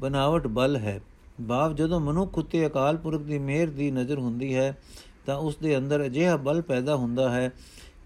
ਬਨਾਵਟ 0.00 0.46
ਬਲ 0.46 0.76
ਹੈ। 0.76 1.00
ਭਾਵ 1.48 1.74
ਜਦੋਂ 1.74 2.00
ਮਨੁੱਖ 2.00 2.38
ਉਤੇ 2.38 2.66
ਅਕਾਲ 2.66 2.96
ਪੁਰਖ 2.96 3.22
ਦੀ 3.22 3.38
ਮਿਹਰ 3.38 3.66
ਦੀ 3.66 3.90
ਨਜ਼ਰ 3.90 4.18
ਹੁੰਦੀ 4.18 4.54
ਹੈ 4.54 4.76
ਤਾਂ 5.26 5.36
ਉਸ 5.36 5.56
ਦੇ 5.56 5.76
ਅੰਦਰ 5.78 6.04
ਅਜਿਹਾ 6.06 6.36
ਬਲ 6.36 6.62
ਪੈਦਾ 6.62 6.96
ਹੁੰਦਾ 6.96 7.30
ਹੈ 7.30 7.50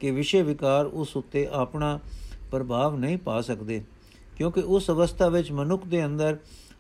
ਕਿ 0.01 0.11
ਵਿਸ਼ੇ 0.11 0.43
ਵਿਕਾਰ 0.43 0.87
ਉਸ 0.87 1.17
ਉਤੇ 1.17 1.47
ਆਪਣਾ 1.53 1.99
ਪ੍ਰਭਾਵ 2.51 2.97
ਨਹੀਂ 2.97 3.19
ਪਾ 3.19 3.41
ਸਕਦੇ, 3.41 3.83
ਕਿਉਂਕਿ 4.37 4.61
ਉਸ 4.61 4.91
ਅਵਸਥਾ 4.91 5.29
ਵਿੱਚ 5.29 5.51
ਮਨੁੱਖ 5.53 5.87
ਦੇ 5.87 6.05
ਅੰਦਰ 6.05 6.37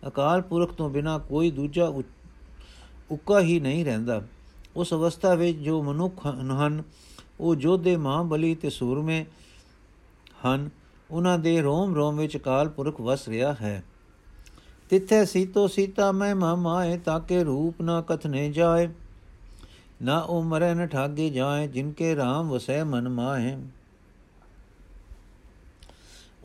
ਅਕਾਲ 0.08 0.42
ਪੁਰਖ 0.42 0.72
ਤੋਂ 0.72 0.90
ਬਿਨਾ 0.90 1.18
ਕੋਈ 1.18 1.50
ਦੂਜਾ 1.50 1.86
ਉੱਕਾ 3.10 3.40
ਹੀ 3.40 3.58
ਨਹੀਂ 3.60 3.84
ਰਹਿੰਦਾ। 3.84 4.22
ਉਸ 4.76 4.92
ਅਵਸਥਾ 4.94 5.34
ਵਿੱਚ 5.34 5.58
ਜੋ 5.58 5.82
ਮਨੁੱਖ 5.82 6.26
ਹਨ, 6.26 6.82
ਉਹ 7.40 7.54
ਜੋਧੇ 7.54 7.96
ਮਹਾਬਲੀ 7.96 8.54
ਤੇ 8.54 8.70
ਸੂਰਮੇ 8.70 9.24
ਹਨ, 10.46 10.68
ਉਹਨਾਂ 11.10 11.38
ਦੇ 11.38 11.60
ਰੋਮ 11.62 11.94
ਰੋਮ 11.94 12.16
ਵਿੱਚ 12.16 12.36
ਅਕਾਲ 12.36 12.68
ਪੁਰਖ 12.68 13.00
ਵਸ 13.00 13.28
ਰਿਹਾ 13.28 13.52
ਹੈ। 13.52 13.82
ਤਿੱਥੇ 14.90 15.24
ਸੀਤੋ 15.24 15.66
ਸੀਤਾ 15.66 16.10
ਮੈਂ 16.12 16.34
ਮਾਏ 16.34 16.96
ਤਾਕੇ 16.98 17.42
ਰੂਪ 17.44 17.82
ਨਾ 17.82 18.00
ਕਥਨੇ 18.00 18.50
ਜਾਏ। 18.50 18.88
ਨਾ 20.02 20.18
ਉਮਰੇ 20.18 20.74
ਨ 20.74 20.86
ਠਾਗੇ 20.86 21.30
ਜਾਏ 21.30 21.68
ਜਿਨਕੇ 21.68 22.14
RAM 22.14 22.48
ਵਸੈ 22.48 22.84
ਮਨ 22.84 23.08
ਮਾਹੇ। 23.08 23.58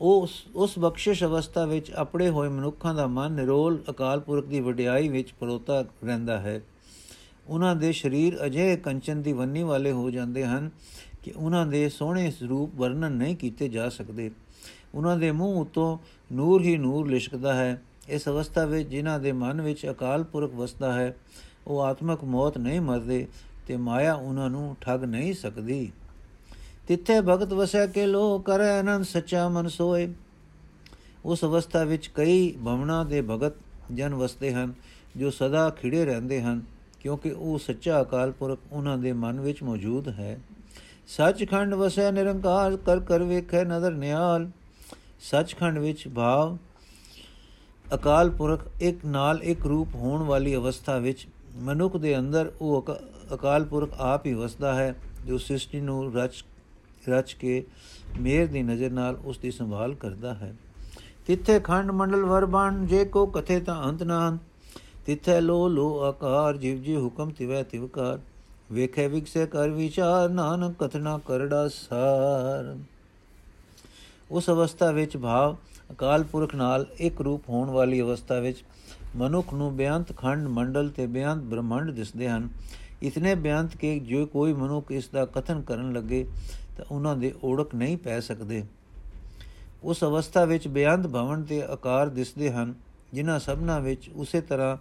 ਉਸ 0.00 0.44
ਉਸ 0.54 0.78
ਬਖਸ਼ਿਸ਼ 0.78 1.24
ਅਵਸਥਾ 1.24 1.64
ਵਿੱਚ 1.64 1.90
ਆਪਣੇ 1.90 2.28
ਹੋਏ 2.28 2.48
ਮਨੁੱਖਾਂ 2.48 2.94
ਦਾ 2.94 3.06
ਮਨ 3.06 3.32
ਨਿਰੋਲ 3.32 3.82
ਅਕਾਲ 3.90 4.20
ਪੁਰਖ 4.20 4.46
ਦੀ 4.46 4.60
ਵਡਿਆਈ 4.60 5.08
ਵਿੱਚ 5.08 5.32
ਪਰੋਤਾ 5.32 5.84
ਰਹਿੰਦਾ 6.04 6.40
ਹੈ। 6.40 6.60
ਉਹਨਾਂ 7.48 7.76
ਦੇ 7.76 7.92
ਸਰੀਰ 7.92 8.46
ਅਜੇ 8.46 8.76
ਕੰਚਨ 8.76 9.22
ਦੀ 9.22 9.32
ਵੰਨੀ 9.32 9.62
ਵਾਲੇ 9.62 9.92
ਹੋ 9.92 10.10
ਜਾਂਦੇ 10.10 10.44
ਹਨ 10.44 10.70
ਕਿ 11.22 11.32
ਉਹਨਾਂ 11.36 11.66
ਦੇ 11.66 11.88
ਸੋਹਣੇ 11.88 12.30
ਸਰੂਪ 12.30 12.70
ਵਰਣਨ 12.74 13.12
ਨਹੀਂ 13.12 13.36
ਕੀਤੇ 13.36 13.68
ਜਾ 13.68 13.88
ਸਕਦੇ। 13.88 14.30
ਉਹਨਾਂ 14.94 15.16
ਦੇ 15.16 15.32
ਮੂੰਹ 15.32 15.60
ਉਤੋਂ 15.60 15.98
ਨੂਰ 16.32 16.62
ਹੀ 16.62 16.76
ਨੂਰ 16.76 17.08
ਲਿਸ਼ਕਦਾ 17.08 17.54
ਹੈ। 17.54 17.82
ਇਸ 18.08 18.28
ਅਵਸਥਾ 18.28 18.64
ਵਿੱਚ 18.64 18.88
ਜਿਨ੍ਹਾਂ 18.88 19.20
ਦੇ 19.20 19.32
ਮਨ 19.32 19.62
ਵਿੱਚ 19.62 19.86
ਅਕਾਲ 19.90 20.24
ਪੁਰਖ 20.24 20.54
ਵਸਦਾ 20.54 20.92
ਹੈ 20.92 21.16
ਉਹ 21.66 21.80
ਆਤਮਕ 21.80 22.24
ਮੌਤ 22.24 22.58
ਨਹੀਂ 22.58 22.80
ਮਰਦੇ 22.80 23.26
ਤੇ 23.66 23.76
ਮਾਇਆ 23.76 24.14
ਉਹਨਾਂ 24.14 24.50
ਨੂੰ 24.50 24.76
ਠੱਗ 24.80 25.04
ਨਹੀਂ 25.04 25.34
ਸਕਦੀ। 25.34 25.92
ਤਿੱਥੇ 26.88 27.20
ਭਗਤ 27.20 27.52
ਵਸਿਆ 27.52 27.86
ਕੇ 27.86 28.06
ਲੋ 28.06 28.38
ਕਰੇ 28.38 28.80
ਅਨੰਦ 28.80 29.04
ਸੱਚਾ 29.04 29.48
ਮਨ 29.48 29.68
ਸੋਏ। 29.68 30.14
ਉਸ 31.24 31.44
ਅਵਸਥਾ 31.44 31.84
ਵਿੱਚ 31.84 32.10
ਕਈ 32.14 32.52
ਭਵਨਾ 32.52 33.04
ਦੇ 33.04 33.22
ਭਗਤ 33.22 33.52
ਜਨ 33.92 34.14
ਵਸਦੇ 34.14 34.54
ਹਨ, 34.54 34.72
ਜੋ 35.16 35.30
ਸਦਾ 35.30 35.70
ਖਿੜੇ 35.70 36.04
ਰਹਿੰਦੇ 36.04 36.42
ਹਨ, 36.42 36.62
ਕਿਉਂਕਿ 37.00 37.30
ਉਹ 37.30 37.58
ਸੱਚਾ 37.58 38.02
ਅਕਾਲ 38.02 38.32
ਪੁਰਖ 38.32 38.58
ਉਹਨਾਂ 38.72 38.98
ਦੇ 38.98 39.12
ਮਨ 39.12 39.40
ਵਿੱਚ 39.40 39.62
ਮੌਜੂਦ 39.62 40.08
ਹੈ। 40.08 40.40
ਸੱਚਖੰਡ 41.06 41.74
ਵਸੈ 41.74 42.10
ਨਿਰੰਕਾਰ, 42.10 42.76
ਕਰ 42.76 43.00
ਕਰ 43.00 43.22
ਵੇਖੈ 43.22 43.64
ਨਦਰ 43.64 43.92
ਨਿਆਲ 43.92 44.50
ਸੱਚਖੰਡ 45.20 45.78
ਵਿੱਚ 45.78 46.08
ਭਾਵ 46.08 46.58
ਅਕਾਲ 47.94 48.30
ਪੁਰਖ 48.30 48.60
ਇੱਕ 48.80 49.04
ਨਾਲ 49.04 49.42
ਇੱਕ 49.42 49.66
ਰੂਪ 49.66 49.88
ਹੋਣ 49.94 50.22
ਵਾਲੀ 50.22 50.56
ਅਵਸਥਾ 50.56 50.98
ਵਿੱਚ 50.98 51.26
ਮਨੁੱਖ 51.54 51.96
ਦੇ 51.96 52.18
ਅੰਦਰ 52.18 52.50
ਉਹ 52.60 52.84
ਅਕਾਲ 53.34 53.64
ਪੁਰਖ 53.64 53.90
ਆਪ 53.98 54.26
ਹੀ 54.26 54.32
ਵਸਦਾ 54.34 54.74
ਹੈ, 54.74 54.94
ਜੋ 55.26 55.38
ਸ੍ਰਿਸ਼ਟੀ 55.38 55.80
ਨੂੰ 55.80 56.12
ਰਚ 56.14 56.44
ਰਚ 57.08 57.32
ਕੇ 57.32 57.64
ਮੇਰ 58.20 58.46
ਦੀ 58.46 58.62
ਨਜ਼ਰ 58.62 58.90
ਨਾਲ 58.90 59.16
ਉਸ 59.24 59.38
ਦੀ 59.38 59.50
ਸੰਭਾਲ 59.50 59.94
ਕਰਦਾ 59.94 60.34
ਹੈ। 60.34 60.54
ਤਿੱਥੇ 61.26 61.58
ਖੰਡ 61.60 61.90
ਮੰਡਲ 61.90 62.24
ਵਰਬਾਨ 62.24 62.86
ਜੇ 62.86 63.04
ਕੋ 63.04 63.26
ਕਥੇ 63.26 63.58
ਤਾਂ 63.60 63.82
ਅੰਤ 63.84 64.02
ਨਾ 64.02 64.38
ਤਿੱਥੇ 65.06 65.40
ਲੋ 65.40 65.68
ਲੋ 65.68 65.98
ਆਕਾਰ, 66.00 66.56
ਜਿਵ 66.56 66.82
ਜੀ 66.82 66.96
ਹੁਕਮ 66.96 67.30
ਤਿਵੈ 67.30 67.62
ਤਿਵਕਾਰ 67.62 68.18
ਵੇਖੇ 68.72 69.06
ਵਿਕਸੇ 69.08 69.46
ਕਰ 69.46 69.68
ਵਿਚਾਰ, 69.68 70.28
ਨਾਨਕ 70.28 70.76
ਕਥਨਾ 70.78 71.18
ਕਰੜਾ 71.26 71.68
ਸਾਰ। 71.68 72.76
ਉਸ 74.30 74.50
ਅਵਸਥਾ 74.50 74.90
ਵਿੱਚ 74.90 75.16
ਭਾਵ 75.16 75.56
ਅਕਾਲ 75.92 76.24
ਪੁਰਖ 76.24 76.54
ਨਾਲ 76.54 76.86
ਇੱਕ 76.98 77.20
ਰੂਪ 77.20 77.48
ਹੋਣ 77.48 77.70
ਵਾਲੀ 77.70 78.00
ਅਵਸਥਾ 78.00 78.38
ਵਿੱਚ 78.40 78.64
ਮਨੁੱਖ 79.16 79.54
ਨੂੰ 79.54 79.76
ਬਿਆੰਤ 79.76 80.16
ਖੰਡ 80.16 80.48
ਮੰਡਲ 80.48 80.88
ਤੇ 80.88 81.06
ਬਿਆੰਤ 81.06 81.42
ਬ੍ਰਹਮੰਡ 81.42 81.90
ਦਿਸਦੇ 81.90 82.28
ਹਨ। 82.28 82.48
ਇਤਨੇ 83.02 83.34
ਬਿਆੰਤ 83.34 83.76
ਕਿ 83.76 83.98
ਜੋ 84.00 84.26
ਕੋਈ 84.26 84.52
ਮਨੁੱਖ 84.52 84.90
ਇਸ 84.90 85.08
ਦਾ 85.08 85.24
ਕਥਨ 85.26 85.62
ਕਰਨ 85.62 85.92
ਲੱਗੇ 85.92 86.26
ਤਾਂ 86.76 86.84
ਉਹਨਾਂ 86.90 87.16
ਦੇ 87.16 87.32
ਓੜਕ 87.44 87.74
ਨਹੀਂ 87.74 87.96
ਪੈ 87.96 88.20
ਸਕਦੇ। 88.20 88.64
ਉਸ 89.84 90.04
ਅਵਸਥਾ 90.04 90.44
ਵਿੱਚ 90.44 90.68
ਬਿਆੰਤ 90.68 91.06
ਭਵਨ 91.06 91.44
ਦੇ 91.44 91.62
ਆਕਾਰ 91.62 92.08
ਦਿਸਦੇ 92.08 92.52
ਹਨ, 92.52 92.74
ਜਿਨ੍ਹਾਂ 93.12 93.38
ਸਭਨਾ 93.38 93.78
ਵਿੱਚ 93.78 94.10
ਉਸੇ 94.16 94.40
ਤਰ੍ਹਾਂ 94.40 94.76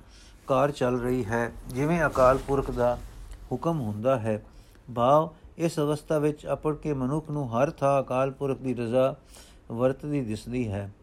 ਕਾਰ 0.47 0.71
ਚੱਲ 0.71 0.99
ਰਹੀ 0.99 1.25
ਹੈ, 1.25 1.51
ਜਿਵੇਂ 1.67 2.05
ਅਕਾਲ 2.05 2.37
ਪੁਰਖ 2.37 2.71
ਦਾ 2.71 2.97
ਹੁਕਮ 3.51 3.81
ਹੁੰਦਾ 3.81 4.19
ਹੈ। 4.19 4.43
ਭਾਵ, 4.95 5.29
ਇਸ 5.57 5.79
ਅਵਸਥਾ 5.79 6.17
ਵਿੱਚ 6.17 6.47
ਅਪੜ 6.53 6.75
ਕੇ 6.75 6.93
ਮਨੁੱਖ 6.93 7.29
ਨੂੰ 7.29 7.47
ਹਰ 7.49 7.69
ਥਾਂ 7.69 8.01
ਅਕਾਲ 8.01 8.31
ਪੁਰਖ 8.31 8.57
ਦੀ 8.57 8.73
ਰਜ਼ਾ 8.73 9.15
ਵਰਤਦੀ 9.71 10.21
ਦਿਸਦੀ 10.21 10.71
ਹੈ। 10.71 10.93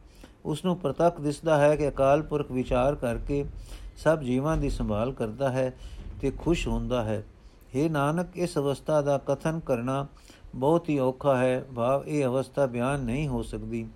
ਉਸ 0.45 0.65
ਨੂੰ 0.65 0.77
ਪ੍ਰਤੱਖ 0.77 1.21
ਦਿਸਦਾ 1.21 1.59
ਹੈ 1.59 1.77
ਕਿ 1.77 1.89
ਅਕਾਲ 1.89 2.23
ਪੁਰਖ 2.23 2.53
ਵਿਚਾਰ 2.53 2.95
ਕਰਕੇ 2.95 3.45
ਸਭ 3.97 4.21
ਜੀਵਾਂ 4.21 4.57
ਦੀ 4.57 4.71
ਸੰਭਾਲ 4.71 5.13
ਕਰਦਾ 5.13 5.51
ਹੈ 5.51 5.75
ਤੇ 6.21 6.31
ਖੁਸ਼ 6.31 6.69
ਹੁੰਦਾ 6.69 7.05
ਹੈ। 7.05 7.25
हे 7.75 7.91
ਨਾਨਕ, 7.91 8.27
ਇਸ 8.37 8.59
ਅਵਸਥਾ 8.59 9.03
ਦਾ 9.03 9.19
ਕਥਨ 9.19 9.61
ਕਰਨਾ 9.61 10.07
ਬਹੁਤ 10.55 10.89
ਹੀ 10.89 10.99
ਔਖਾ 10.99 11.37
ਹੈ। 11.37 11.65
ਭਾਵ, 11.77 12.05
ਇਹ 12.07 12.25
ਅਵਸਥਾ 12.25 12.67
ਬਿਆਨ 12.67 13.01
ਨਹੀਂ 13.01 13.29
ਹੋ 13.29 13.43
ਸਕਦੀ। 13.43 13.87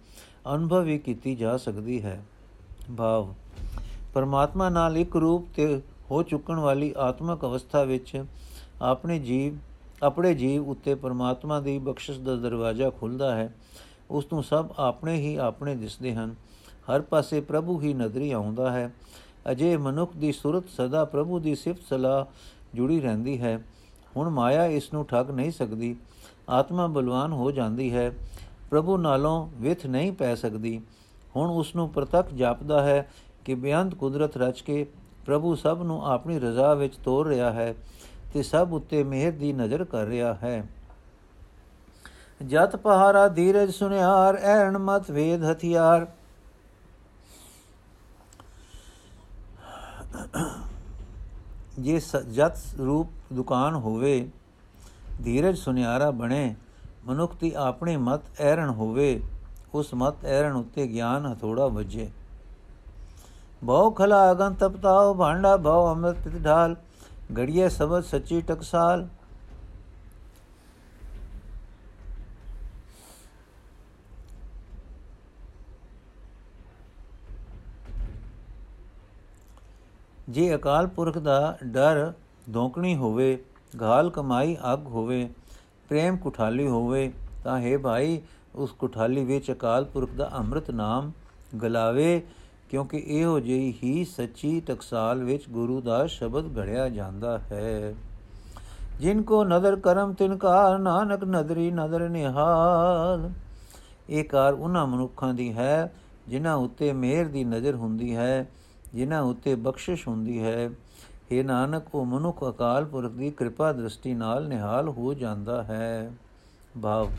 ਅਨੁਭਵ 0.55 0.83
ਵੀ 0.83 0.98
ਕੀਤੀ 0.98 1.35
ਜਾ 1.35 1.57
ਸਕਦੀ 1.57 2.03
ਹੈ। 2.03 2.24
ਭਾਵ, 2.98 3.35
ਪਰਮਾਤਮਾ 4.14 4.68
ਨਾਲ 4.68 4.98
ਇੱਕ 4.98 5.16
ਰੂਪ 5.16 5.48
ਤੇ 5.57 5.83
ਹੋ 6.11 6.22
ਚੁੱਕਣ 6.22 6.59
ਵਾਲੀ 6.59 6.94
ਆਤਮਿਕ 6.98 7.44
ਅਵਸਥਾ 7.44 7.83
ਵਿੱਚ 7.83 8.24
ਆਪਣੇ 8.83 9.18
ਜੀਵ 9.18 9.59
ਆਪਣੇ 10.03 10.35
ਜੀਵ 10.35 10.68
ਉੱਤੇ 10.68 10.94
ਪਰਮਾਤਮਾ 10.94 11.61
ਦੀ 11.61 11.79
ਬਖਸ਼ਿਸ਼ 11.79 12.20
ਦਾ 12.20 12.37
ਦਰਵਾਜ਼ਾ 12.37 12.90
ਖੁੱਲਦਾ 12.90 13.35
ਹੈ। 13.35 13.55
ਉਸ 14.11 14.27
ਨੂੰ 14.33 14.43
ਸਭ 14.43 14.67
ਆਪਣੇ 14.79 15.17
ਹੀ 15.17 15.37
ਆਪਣੇ 15.37 15.75
ਦਿਸਦੇ 15.75 16.14
ਹਨ। 16.14 16.35
ਹਰ 16.75 17.01
ਪਾਸੇ 17.01 17.40
ਪ੍ਰਭੂ 17.40 17.81
ਹੀ 17.81 17.95
ਨਜ਼ਰੀ 17.95 18.33
ਆਉਂਦਾ 18.33 18.73
ਹੈ। 18.73 18.95
ਅਜੇ 19.51 19.77
ਮਨੁੱਖ 19.77 20.17
ਦੀ 20.17 20.33
ਸੁਰਤ 20.33 20.64
ਸਦਾ 20.69 21.05
ਪ੍ਰਭੂ 21.05 21.38
ਦੀ 21.38 21.55
ਸਿਫਤ 21.55 21.81
ਸਲਾਹ 21.90 22.25
ਜੁੜੀ 22.75 23.01
ਰਹਿੰਦੀ 23.01 23.40
ਹੈ। 23.40 23.64
ਹੁਣ 24.17 24.29
ਮਾਇਆ 24.29 24.67
ਇਸ 24.67 24.93
ਨੂੰ 24.93 25.07
ਠੱਗ 25.07 25.31
ਨਹੀਂ 25.31 25.51
ਸਕਦੀ। 25.51 25.97
ਆਤਮਾ 26.49 26.87
ਬਲਵਾਨ 26.87 27.33
ਹੋ 27.33 27.51
ਜਾਂਦੀ 27.51 27.95
ਹੈ। 27.95 28.12
ਪ੍ਰਭੂ 28.71 28.97
ਨਾਲੋਂ 28.97 29.49
ਵਿਥ 29.55 29.87
ਨਹੀਂ 29.87 30.12
ਪੈ 30.12 30.35
ਸਕਦੀ। 30.35 30.81
ਹੁਣ 31.37 31.51
ਉਸ 31.51 31.77
ਨੂੰ 31.77 31.88
ਪ੍ਰਤੱਖ 31.88 32.35
ਜਾਪਦਾ 32.35 32.83
ਹੈ 32.83 33.11
ਕਿ 33.45 33.55
ਬਿਆੰਤ 33.55 33.95
ਕੁਦਰਤ 33.95 34.37
ਰਚ 34.37 34.61
ਕੇ 34.61 34.87
ਪ੍ਰਭੂ 35.27 35.55
ਸਭ 35.55 35.81
ਨੂੰ 35.85 36.07
ਆਪਣੀ 36.07 36.38
ਰਜ਼ਾ 36.38 36.75
ਵਿੱਚ 36.75 36.97
ਤੋਰ 36.97 37.29
ਰਿਹਾ 37.29 37.53
ਹੈ 37.53 37.75
ਤੇ 38.35 38.43
ਸਭ 38.43 38.69
ਉੱਤੇ 38.73 39.05
ਮਿਹਰ 39.05 39.33
ਦੀ 39.33 39.53
ਨਜ਼ਰ 39.53 39.85
ਕਰ 39.85 40.05
ਰਿਹਾ 40.05 40.35
ਹੈ। 40.35 40.67
ਜਤ 42.40 42.77
ਪਹਾਰਾ 42.77 43.27
ਧੀਰਜ 43.29 43.70
ਸੁਨਿਆਰ 43.70 44.37
ਐਣ 44.37 44.79
ਮਤ 44.79 45.11
ਵੇਦ 45.11 45.44
ਹਥਿਆਰ। 45.44 46.07
ਜੇ 51.79 52.01
ਜਤ 52.31 52.57
ਰੂਪ 52.79 53.09
ਦੁਕਾਨ 53.33 53.75
ਹੋਵੇ, 53.75 54.29
ਧੀਰਜ 55.25 55.57
ਸੁਨਿਆਰਾ 55.59 56.11
ਬਣੇ, 56.11 56.55
ਮਨੁੱਖ 57.07 57.35
ਦੀ 57.40 57.53
ਆਪਣੀ 57.57 57.97
ਮਤ 57.97 58.40
ਐਰਣ 58.40 58.70
ਹੋਵੇ, 58.70 59.20
ਉਸ 59.75 59.94
ਮਤ 59.94 60.25
ਐਰਣ 60.25 60.57
ਉੱਤੇ 60.57 60.87
ਗਿਆਨ 60.87 61.27
ਹਥੋੜਾ 61.27 61.66
ਵੱਜੇ। 61.68 62.11
ਬਹੁ 63.64 63.90
ਖਲਾ 63.90 64.31
ਅਗਨ 64.33 64.55
ਤਪਤਾਉ 64.55 65.14
ਭਾਂਡਾ 65.14 65.57
ਭਉ 65.57 65.90
ਅੰਮ੍ਰਿਤ 65.90 66.29
ਢਾਲ, 66.44 66.77
ਗੜੀਏ 67.37 67.68
ਸਬਦ 67.68 68.05
ਸੱਚੀ 68.05 68.40
ਟਕਸਾਲ 68.40 69.07
ਜੇ 80.35 80.55
ਅਕਾਲ 80.55 80.87
ਪੁਰਖ 80.87 81.18
ਦਾ 81.18 81.59
ਡਰ 81.64 82.12
ਧੋਕਣੀ 82.53 82.97
ਹੋਵੇ, 82.97 83.38
ਗਾਲ 83.81 84.11
ਕਮਾਈ 84.11 84.57
ਅੱਗ 84.73 84.87
ਹੋਵੇ, 84.87 85.29
ਪ੍ਰੇਮ 85.88 86.16
ਕੁਠਾਲੀ 86.16 86.66
ਹੋਵੇ, 86.68 87.12
ਤਾਂ 87.44 87.61
ਹੈ 87.61 87.79
ਭਾਈ, 87.79 88.20
ਉਸ 88.55 88.73
ਕੁਠਾਲੀ 88.73 89.25
ਵਿੱਚ 89.25 89.53
ਅਕਾਲ 89.53 89.85
ਪੁਰਖ 89.85 90.11
ਦਾ 90.11 90.31
ਅੰਮ੍ਰਿਤ 90.35 90.70
ਨਾਮ 90.70 91.12
ਗਲਾਵੇ, 91.62 92.23
ਕਿਉਂਕਿ 92.70 93.03
ਇਹੋ 93.07 93.40
ਜਿਹੀ 93.40 93.75
ਹੀ 93.83 94.05
ਸੱਚੀ 94.05 94.61
ਟਕਸਾਲ 94.61 95.25
ਵਿੱਚ 95.25 95.49
ਗੁਰੂ 95.49 95.81
ਦਾ 95.81 96.07
ਸ਼ਬਦ 96.07 96.59
ਘੜਿਆ 96.59 96.88
ਜਾਂਦਾ 96.88 97.38
ਹੈ। 97.38 97.94
ਜਿਨ 99.01 99.23
ਕੋ 99.23 99.44
ਨਦਰ 99.44 99.77
ਕਰਮ 99.77 100.12
ਤਿਨਕਾਰ 100.12 100.79
ਨਾਨਕ 100.79 101.25
ਨਦਰੀ 101.25 101.70
ਨਦਰ 101.70 102.09
ਨਿਹਾਲ। 102.09 103.31
ਇਹ 104.11 104.25
ਕਾਰ 104.25 104.53
ਉਹਨਾਂ 104.53 104.87
ਮਨੁੱਖਾਂ 104.87 105.35
ਦੀ 105.35 105.53
ਹੈ, 105.53 105.92
ਜਿਨ੍ਹਾਂ 106.29 106.57
ਉੱਤੇ 106.57 106.92
ਮਿਹਰ 106.92 107.25
ਦੀ 107.25 107.44
ਨਜ਼ਰ 107.44 107.75
ਹੁੰਦੀ 107.75 108.16
ਹੈ 108.16 108.49
ਜਿਨ੍ਹਾਂ 108.95 109.23
ਉੱਤੇ 109.23 109.55
ਬਖਸ਼ਿਸ਼ 109.55 110.09
ਹੁੰਦੀ 110.09 110.43
ਹੈ। 110.43 110.71
ਇਹ 111.31 111.45
ਨਾਨਕ, 111.45 111.95
ਉਹ 111.95 112.05
ਮਨੁੱਖ 112.05 112.45
ਅਕਾਲ 112.49 112.85
ਪੁਰਖ 112.85 113.13
ਦੀ 113.13 113.31
ਕਿਰਪਾ 113.31 113.73
ਦ੍ਰਿਸ਼ਟੀ 113.73 114.15
ਨਾਲ 114.15 114.49
ਨਿਹਾਲ 114.49 114.89
ਹੋ 114.89 115.15
ਜਾਂਦਾ 115.15 115.63
ਹੈ। 115.63 116.13
ਭਾਵ, 116.83 117.11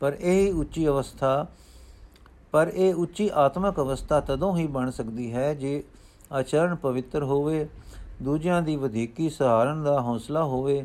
ਪਰ 0.00 0.16
ਇਹ 0.20 0.52
ਉੱਚੀ 0.52 0.86
ਅਵਸਥਾ, 0.88 1.46
ਪਰ 2.52 2.70
ਇਹ 2.74 2.94
ਉੱਚੀ 2.94 3.30
ਆਤਮਿਕ 3.34 3.78
ਅਵਸਥਾ 3.80 4.20
ਤਦੋਂ 4.20 4.56
ਹੀ 4.56 4.66
ਬਣ 4.66 4.90
ਸਕਦੀ 4.90 5.32
ਹੈ 5.32 5.52
ਜੇ 5.54 5.82
ਆਚਰਣ 6.32 6.74
ਪਵਿੱਤਰ 6.74 7.22
ਹੋਵੇ, 7.22 7.66
ਦੂਜਿਆਂ 8.22 8.62
ਦੀ 8.62 8.76
ਵਧੇਕੀ 8.76 9.28
ਸਹਾਰਨ 9.30 9.82
ਦਾ 9.84 10.00
ਹੌਸਲਾ 10.00 10.44
ਹੋਵੇ, 10.44 10.84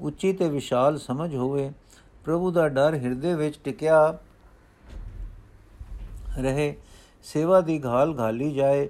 ਉੱਚੀ 0.00 0.32
ਤੇ 0.32 0.48
ਵਿਸ਼ਾਲ 0.48 0.98
ਸਮਝ 0.98 1.34
ਹੋਵੇ। 1.36 1.70
ਪ੍ਰਭੂ 2.24 2.50
ਦਾ 2.50 2.68
ਡਰ 2.68 2.94
ਹਿਰਦੇ 2.94 3.34
ਵਿੱਚ 3.34 3.58
ਟਿਕਿਆ 3.64 4.18
ਰਹੇ, 6.38 6.74
ਸੇਵਾ 7.24 7.60
ਦੀ 7.60 7.84
ਘਾਲ 7.84 8.14
ਘਾਲੀ 8.18 8.52
ਜਾਏ। 8.54 8.88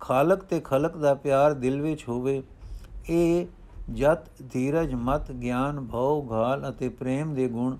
ਖਾਲਕ 0.00 0.42
ਤੇ 0.42 0.60
ਖਲਕ 0.60 0.96
ਦਾ 0.96 1.14
ਪਿਆਰ 1.14 1.54
ਦਿਲ 1.54 1.80
ਵਿੱਚ 1.82 2.04
ਹੋਵੇ, 2.08 2.42
ਇਹ 3.10 3.46
ਜਤ 3.90 4.28
ਧੀਰਜ 4.52 4.94
ਮਤ 4.94 5.30
ਗਿਆਨ 5.32 5.80
ਭਉ 5.86 6.26
ਘਾਲ 6.30 6.68
ਅਤੇ 6.68 6.88
ਪ੍ਰੇਮ 6.88 7.34
ਦੇ 7.34 7.48
ਗੁਣ 7.48 7.76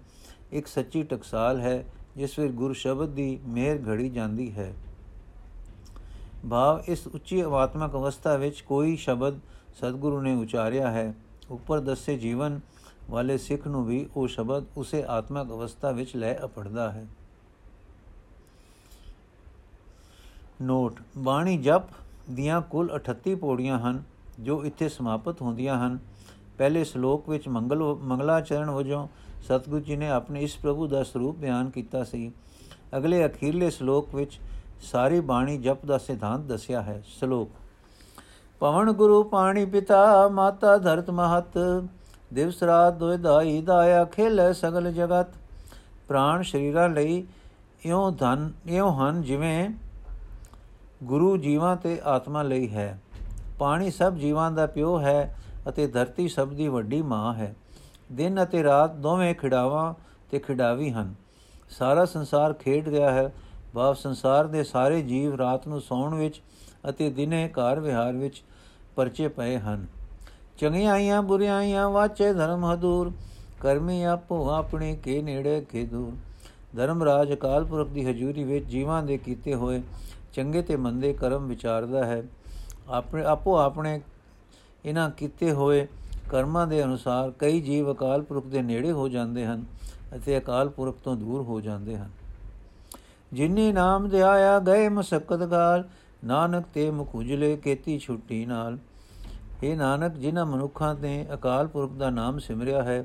ਇੱਕ 0.53 0.67
ਸੱਚੀ 0.67 1.03
ਟਕਸਾਲ 1.03 1.61
ਹੈ, 1.61 1.85
ਜਿਸ 2.17 2.39
ਵਿੱਚ 2.39 2.53
ਗੁਰ 2.53 2.73
ਸ਼ਬਦ 2.73 3.09
ਦੀ 3.09 3.39
ਮਿਹਰ 3.47 3.79
ਘੜੀ 3.89 4.09
ਜਾਂਦੀ 4.09 4.53
ਹੈ। 4.53 4.73
ਭਾਵ 6.51 6.83
ਇਸ 6.89 7.07
ਉੱਚੀ 7.07 7.41
ਆਤਮਿਕ 7.41 7.95
ਅਵਸਥਾ 7.95 8.37
ਵਿੱਚ 8.37 8.61
ਕੋਈ 8.61 8.97
ਸ਼ਬਦ 8.97 9.39
ਸਤਿਗੁਰੂ 9.75 10.21
ਨੇ 10.21 10.35
ਉਚਾਰਿਆ 10.35 10.91
ਹੈ, 10.91 11.15
ਉੱਪਰ 11.51 11.81
ਦੱਸੇ 11.81 12.17
ਜੀਵਨ 12.19 12.61
ਵਾਲੇ 13.11 13.37
ਸਿੱਖ 13.39 13.67
ਨੂੰ 13.67 13.85
ਵੀ 13.85 14.07
ਉਹ 14.17 14.27
ਸ਼ਬਦ 14.29 14.65
ਉਸੇ 14.77 15.03
ਆਤਮਿਕ 15.09 15.49
ਅਵਸਥਾ 15.49 15.91
ਵਿੱਚ 15.91 16.17
ਲੈ 16.17 16.35
ਅਪੜਦਾ 16.45 16.91
ਹੈ। 16.93 17.07
ਨੋਟ, 20.63 21.01
ਬਾਣੀ 21.19 21.59
ਜਪ 21.59 21.83
ਦੀਆਂ 22.31 22.61
ਕੁੱਲ 22.61 22.91
38 22.95 23.35
ਪੌੜੀਆਂ 23.35 23.79
ਹਨ, 23.79 24.03
ਜੋ 24.41 24.65
ਇੱਥੇ 24.65 24.89
ਸਮਾਪਤ 24.89 25.43
ਹੁੰਦੀਆਂ 25.43 25.87
ਹਨ। 25.87 25.99
ਪਹਿਲੇ 26.59 26.85
ਸ਼ਲੋਕ 26.85 27.29
ਵਿੱਚ 27.29 27.49
ਮੰਗਲ 27.49 27.83
ਮੰਗਲਾਚਰਨ 27.83 28.71
ਵਜੋਂ 28.71 29.09
ਸਤਿਗੁਰੂ 29.45 29.81
ਜੀ 29.81 29.97
ਨੇ 29.97 30.11
ਆਪਣੇ 30.11 30.43
ਇਸ 30.43 30.57
ਪ੍ਰਭੂ 30.57 30.87
ਦਾ 30.87 31.03
ਸਰੂਪ 31.03 31.37
ਬਿਆਨ 31.37 31.71
ਕੀਤਾ 31.71 32.05
ਸੀ। 32.05 32.33
ਅਗਲੇ 32.97 33.27
ਅਖੀਰਲੇ 33.27 33.71
ਸ਼ਲੋਕ 33.71 34.15
ਵਿੱਚ 34.15 34.41
ਸਾਰੀ 34.83 35.21
ਬਾਣੀ 35.21 35.59
ਜਪ 35.59 35.87
ਦਾ 35.87 35.99
ਸਿਧਾਂਤ 35.99 36.41
ਦੱਸਿਆ 36.41 36.83
ਹੈ। 36.83 37.03
ਸ਼ਲੋਕ, 37.07 37.51
ਪਵਨ 38.61 38.93
ਗੁਰੂ 38.93 39.23
ਪਾਣੀ 39.23 39.65
ਪਿਤਾ, 39.65 40.29
ਮਾਤਾ 40.29 40.79
ਧਰਤ 40.79 41.11
ਮਹਤ, 41.11 41.85
ਦਿਵਸ 42.33 42.63
ਰਾਤ 42.63 42.95
ਦੋਇ 42.95 43.17
ਦਾਈ 43.17 43.61
ਦਾਇਆ 43.61 44.05
ਖੇਲੇ 44.05 44.53
ਸਗਲ 44.53 44.93
ਜਗਤ। 44.93 45.27
ਪ੍ਰਾਣ 46.09 46.43
ਸ਼ਰੀਰਾਂ 46.43 46.89
ਲਈ 46.89 47.27
ਇਉਂ 47.87 48.13
ਧਨ, 48.13 48.53
ਇਉਂ 48.67 48.93
ਹਨ 48.93 49.23
ਜਿਵੇਂ 49.23 49.71
ਗੁਰੂ 51.05 51.37
ਜੀਵਾਂ 51.37 51.77
ਤੇ 51.77 52.01
ਆਤਮਾ 52.05 52.43
ਲਈ 52.43 52.69
ਹੈ। 52.69 53.01
ਪਾਣੀ 53.59 53.91
ਸਭ 53.91 54.15
ਜੀਵਾਂ 54.15 54.51
ਦਾ 54.51 54.67
ਪਿਓ 54.67 55.01
ਹੈ 55.01 55.37
ਅਤੇ 55.69 55.87
ਧਰਤੀ 55.87 56.29
ਸਭ 56.29 56.49
ਦੀ 56.49 56.69
ਵੱਡੀ 56.69 57.03
ਮਾਂ 57.03 57.35
ਹੈ। 57.35 57.57
ਦਿਨ 58.13 58.43
ਅਤੇ 58.43 58.63
ਰਾਤ 58.63 58.95
ਦੋਵੇਂ 58.95 59.35
ਖਿਡਾਵਾਂ 59.35 59.95
ਤੇ 60.31 60.39
ਖਿਡਾਵੀ 60.39 60.91
ਹਨ। 60.91 61.15
ਸਾਰਾ 61.71 62.05
ਸੰਸਾਰ 62.05 62.53
ਖੇਡ 62.53 62.89
ਰਿਹਾ 62.89 63.11
ਹੈ। 63.11 63.33
ਬਾਪ 63.75 63.97
ਸੰਸਾਰ 63.97 64.47
ਦੇ 64.47 64.65
ਸਾਰੇ 64.65 65.03
ਜੀਵ 65.03 65.35
ਰਾਤ 65.35 65.69
ਨੂੰ 65.69 65.81
ਸੌਣ 65.81 66.15
ਵਿੱਚ 66.15 66.43
ਅਤੇ 66.89 67.11
ਦਿਨੇ 67.11 67.49
ਕਾਰ 67.49 67.81
ਵਿਹਾਰ 67.81 68.13
ਵਿੱਚ 68.13 68.43
ਪਰਚੇ 68.97 69.29
ਪਏ 69.29 69.59
ਹਨ। 69.59 69.87
ਚੰਗਿਆਈਆਂ 70.59 71.23
ਬੁਰੀਆਈਆਂ 71.23 71.91
ਵਾਚੇ 71.91 72.33
ਧਰਮ 72.33 72.73
ਹਦੂਰ। 72.73 73.13
ਕਰਮੀ 73.61 74.03
ਆਪੋ 74.03 74.51
ਆਪਣੇ 74.51 74.97
ਕੇ 74.97 75.23
ਨੇੜੇ 75.23 75.61
ਕੇ 75.61 75.85
ਦੂਰ। 75.85 76.34
ਧਰਮ 76.77 77.03
ਰਾਜ 77.03 77.33
ਅਕਾਲ 77.33 77.65
ਪੁਰਖ 77.65 77.89
ਦੀ 77.89 78.05
ਹਜ਼ੂਰੀ 78.07 78.45
ਵਿੱਚ 78.45 78.65
ਜੀਵਾਂ 78.65 79.03
ਦੇ 79.03 79.19
ਕੀਤੇ 79.19 79.55
ਹੋਏ 79.55 79.83
ਚੰਗੇ 80.33 80.63
ਤੇ 80.63 80.77
ਮੰਦੇ 80.77 81.13
ਕਰਮ 81.13 81.47
ਵਿਚਾਰਦਾ 81.47 82.05
ਹੈ। 82.05 82.23
ਆਪਣੇ 82.89 83.25
ਆਪੋ 83.25 83.57
ਆਪਣੇ 83.57 84.01
ਇਹਨਾਂ 84.85 85.11
ਕੀਤੇ 85.11 85.53
ਹੋਏ 85.53 85.87
ਕਰਮਾਂ 86.31 86.67
ਦੇ 86.67 86.85
ਅਨੁਸਾਰ 86.85 87.31
ਕਈ 87.31 87.61
ਜੀਵ 87.61 87.93
ਅਕਾਲ 87.93 88.23
ਪੁਰਖ 88.23 88.47
ਦੇ 88.47 88.63
ਨੇੜੇ 88.63 88.93
ਹੋ 88.93 89.09
ਜਾਂਦੇ 89.09 89.47
ਹਨ 89.47 89.65
ਅਤੇ 90.17 90.39
ਅਕਾਲ 90.39 90.69
ਪੁਰਖ 90.69 90.97
ਤੋਂ 91.05 91.17
ਦੂਰ 91.17 91.43
ਹੋ 91.43 91.61
ਜਾਂਦੇ 91.61 91.97
ਹਨ। 91.97 92.11
ਜਿਨੇ 93.33 93.73
ਨਾਮ 93.73 94.09
ਧਿਆਇਆ 94.09 94.59
ਗਏ 94.59 94.89
ਮਸਕਤ 94.89 95.37
ਗਾਲ, 95.37 95.85
ਨਾਨਕ 96.25 96.65
ਤੇ 96.75 96.91
ਮੁਖ 96.91 97.15
ਉਜਲੇ 97.15 97.57
ਕੀਤੀ 97.57 97.99
ਛੁੱਟੀ 97.99 98.47
ਨਾਲ। 98.47 98.79
ਇਹ 99.63 99.77
ਨਾਨਕ, 99.77 100.13
ਜਿਨ੍ਹਾਂ 100.13 100.47
ਮਨੁੱਖਾਂ 100.47 100.95
ਨੇ 100.95 101.27
ਅਕਾਲ 101.35 101.67
ਪੁਰਖ 101.67 101.93
ਦਾ 101.93 102.11
ਨਾਮ 102.11 102.39
ਸਿਮਰਿਆ 102.39 102.83
ਹੈ, 102.83 103.05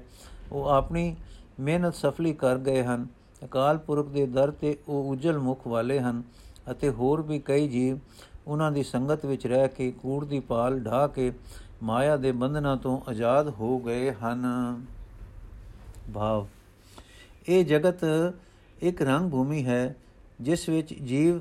ਉਹ 0.52 0.66
ਆਪਣੀ 0.66 1.16
ਮਿਹਨਤ 1.60 1.96
ਸਫਲੀ 1.96 2.34
ਕਰ 2.34 2.58
ਗਏ 2.58 2.84
ਹਨ। 2.84 3.08
ਅਕਾਲ 3.44 3.78
ਪੁਰਖ 3.78 4.08
ਦੇ 4.08 4.26
ਦਰ 4.26 4.52
ਤੇ 4.52 4.78
ਉਹ 4.88 5.10
ਉਜਲ 5.10 5.38
ਮੁਖ 5.40 5.68
ਵਾਲੇ 5.68 6.00
ਹਨ 6.00 6.24
ਅਤੇ 6.72 6.90
ਹੋਰ 6.90 7.22
ਵੀ 7.22 7.40
ਕਈ 7.40 7.68
ਜੀਵ 7.68 7.98
ਉਹਨਾਂ 8.48 8.72
ਦੀ 8.72 8.84
ਸੰਗਤ 8.84 9.26
ਵਿੱਚ 9.26 9.48
ਰਹਿ 9.48 9.68
ਕੇ 9.68 9.92
ਕੂੜ 9.92 10.26
ਦੀ 10.26 10.40
ਪਾਲ 10.40 10.80
ਢਾ 10.80 11.08
ਕੇ 11.08 11.32
ਮਾਇਆ 11.84 12.18
ਦੇ 12.18 12.32
ਬੰਧਨਾਂ 12.32 12.78
ਤੋਂ 12.78 13.00
ਆਜ਼ਾਦ 13.10 13.50
ਹੋ 13.50 13.80
ਗਏ 13.80 14.12
ਹਨ। 14.12 14.46
ਭਾਵ, 16.14 16.48
ਇਹ 17.50 17.66
ਜਗਤ 17.66 18.00
ਇੱਕ 18.80 19.02
ਰੰਗ 19.02 19.32
ਭੂਮੀ 19.32 19.66
ਹੈ 19.66 19.96
ਜਿਸ 20.42 20.70
ਵਿੱਚ 20.70 20.94
ਜੀਵ, 20.94 21.40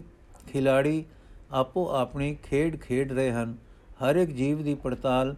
ਖਿਲਾੜੀ 0.53 1.05
ਆਪੋ 1.53 1.89
ਆਪਣੀ 1.91 2.37
ਖੇਡ 2.43 2.77
ਖੇਡ 2.77 3.13
ਰਹੇ 3.13 3.33
ਹਨ। 3.33 3.57
ਹਰ 4.03 4.17
ਇੱਕ 4.17 4.31
ਜੀਵ 4.31 4.63
ਦੀ 4.63 4.75
ਪੜਤਾਲ 4.75 5.35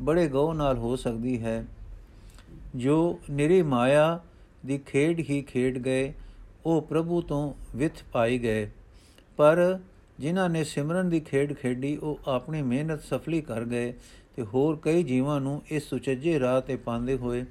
ਬੜੇ 0.00 0.28
ਗਉ 0.28 0.52
ਨਾਲ 0.52 0.78
ਹੋ 0.78 0.96
ਸਕਦੀ 0.96 1.42
ਹੈ। 1.42 1.64
ਜੋ 2.76 3.18
ਨਿਰੀ 3.30 3.62
ਮਾਇਆ 3.62 4.20
ਦੀ 4.66 4.78
ਖੇਡ 4.78 5.20
ਹੀ 5.30 5.42
ਖੇਡ 5.42 5.78
ਗਏ, 5.78 6.14
ਉਹ 6.66 6.82
ਪ੍ਰਭੂ 6.82 7.20
ਤੋਂ 7.20 7.54
ਵਿਥ 7.76 7.92
ਪਾਈ 8.12 8.38
ਗਏ। 8.38 8.70
ਪਰ 9.36 9.78
ਜਿਨ੍ਹਾਂ 10.20 10.48
ਨੇ 10.48 10.64
ਸਿਮਰਨ 10.64 11.08
ਦੀ 11.08 11.20
ਖੇਡ 11.20 11.52
ਖੇਡੀ, 11.52 11.96
ਉਹ 11.96 12.18
ਆਪਣੀ 12.26 12.62
ਮਿਹਨਤ 12.62 13.02
ਸਫਲੀ 13.02 13.40
ਕਰ 13.40 13.64
ਗਏ 13.64 13.92
ਤੇ 14.36 14.42
ਹੋਰ 14.42 14.78
ਕਈ 14.82 15.02
ਜੀਵਾਂ 15.02 15.40
ਨੂੰ 15.40 15.62
ਇਸ 15.70 15.88
ਸੁਚੱਜੇ 15.88 16.40
ਰਾਹ 16.40 16.60
ਤੇ 16.60 16.76
ਪਾਉਂਦੇ 16.76 17.16
ਹੋਏ 17.16 17.44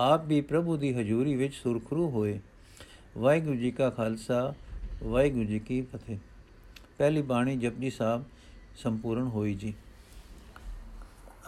ਆਪ 0.00 0.26
ਵੀ 0.26 0.40
ਪ੍ਰਭੂ 0.40 0.76
ਦੀ 0.76 0.94
ਹਜ਼ੂਰੀ 0.94 1.36
ਵਿੱਚ 1.36 1.54
ਸੁਰਖਰੂ 1.54 2.10
ਹੋਏ। 2.10 2.40
ਵਾਹਿਗੁਰੂ 3.18 3.56
ਜੀ 3.56 3.70
ਕਾ 3.70 3.90
ਖਾਲਸਾ, 3.90 4.54
ਵਾਹਿਗੁਰੂ 5.04 5.44
ਜੀ 5.44 5.58
ਕੀ 5.58 5.82
ਫਤਿਹ। 5.82 6.18
ਪਹਿਲੀ 6.98 7.22
ਬਾਣੀ 7.22 7.56
ਜਪਜੀ 7.56 7.90
ਸਾਹਿਬ 7.90 8.24
ਸੰਪੂਰਨ 8.76 9.22
ਹੋਈ 9.22 9.54
ਜੀ। 9.54 9.74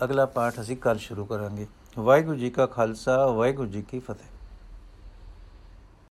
ਅਗਲਾ 0.04 0.26
ਪਾਠ 0.26 0.60
ਅਸੀਂ 0.60 0.76
ਕੱਲ 0.76 0.98
ਸ਼ੁਰੂ 0.98 1.24
ਕਰਾਂਗੇ। 1.24 1.66
ਵਾਹਿਗੁਰੂ 1.98 2.38
ਜੀ 2.38 2.50
ਕਾ 2.50 2.66
ਖਾਲਸਾ, 2.66 3.26
ਵਾਹਿਗੁਰੂ 3.26 3.68
ਜੀ 3.68 3.82
ਕੀ 3.82 3.98
ਫਤਿਹ। 3.98 4.31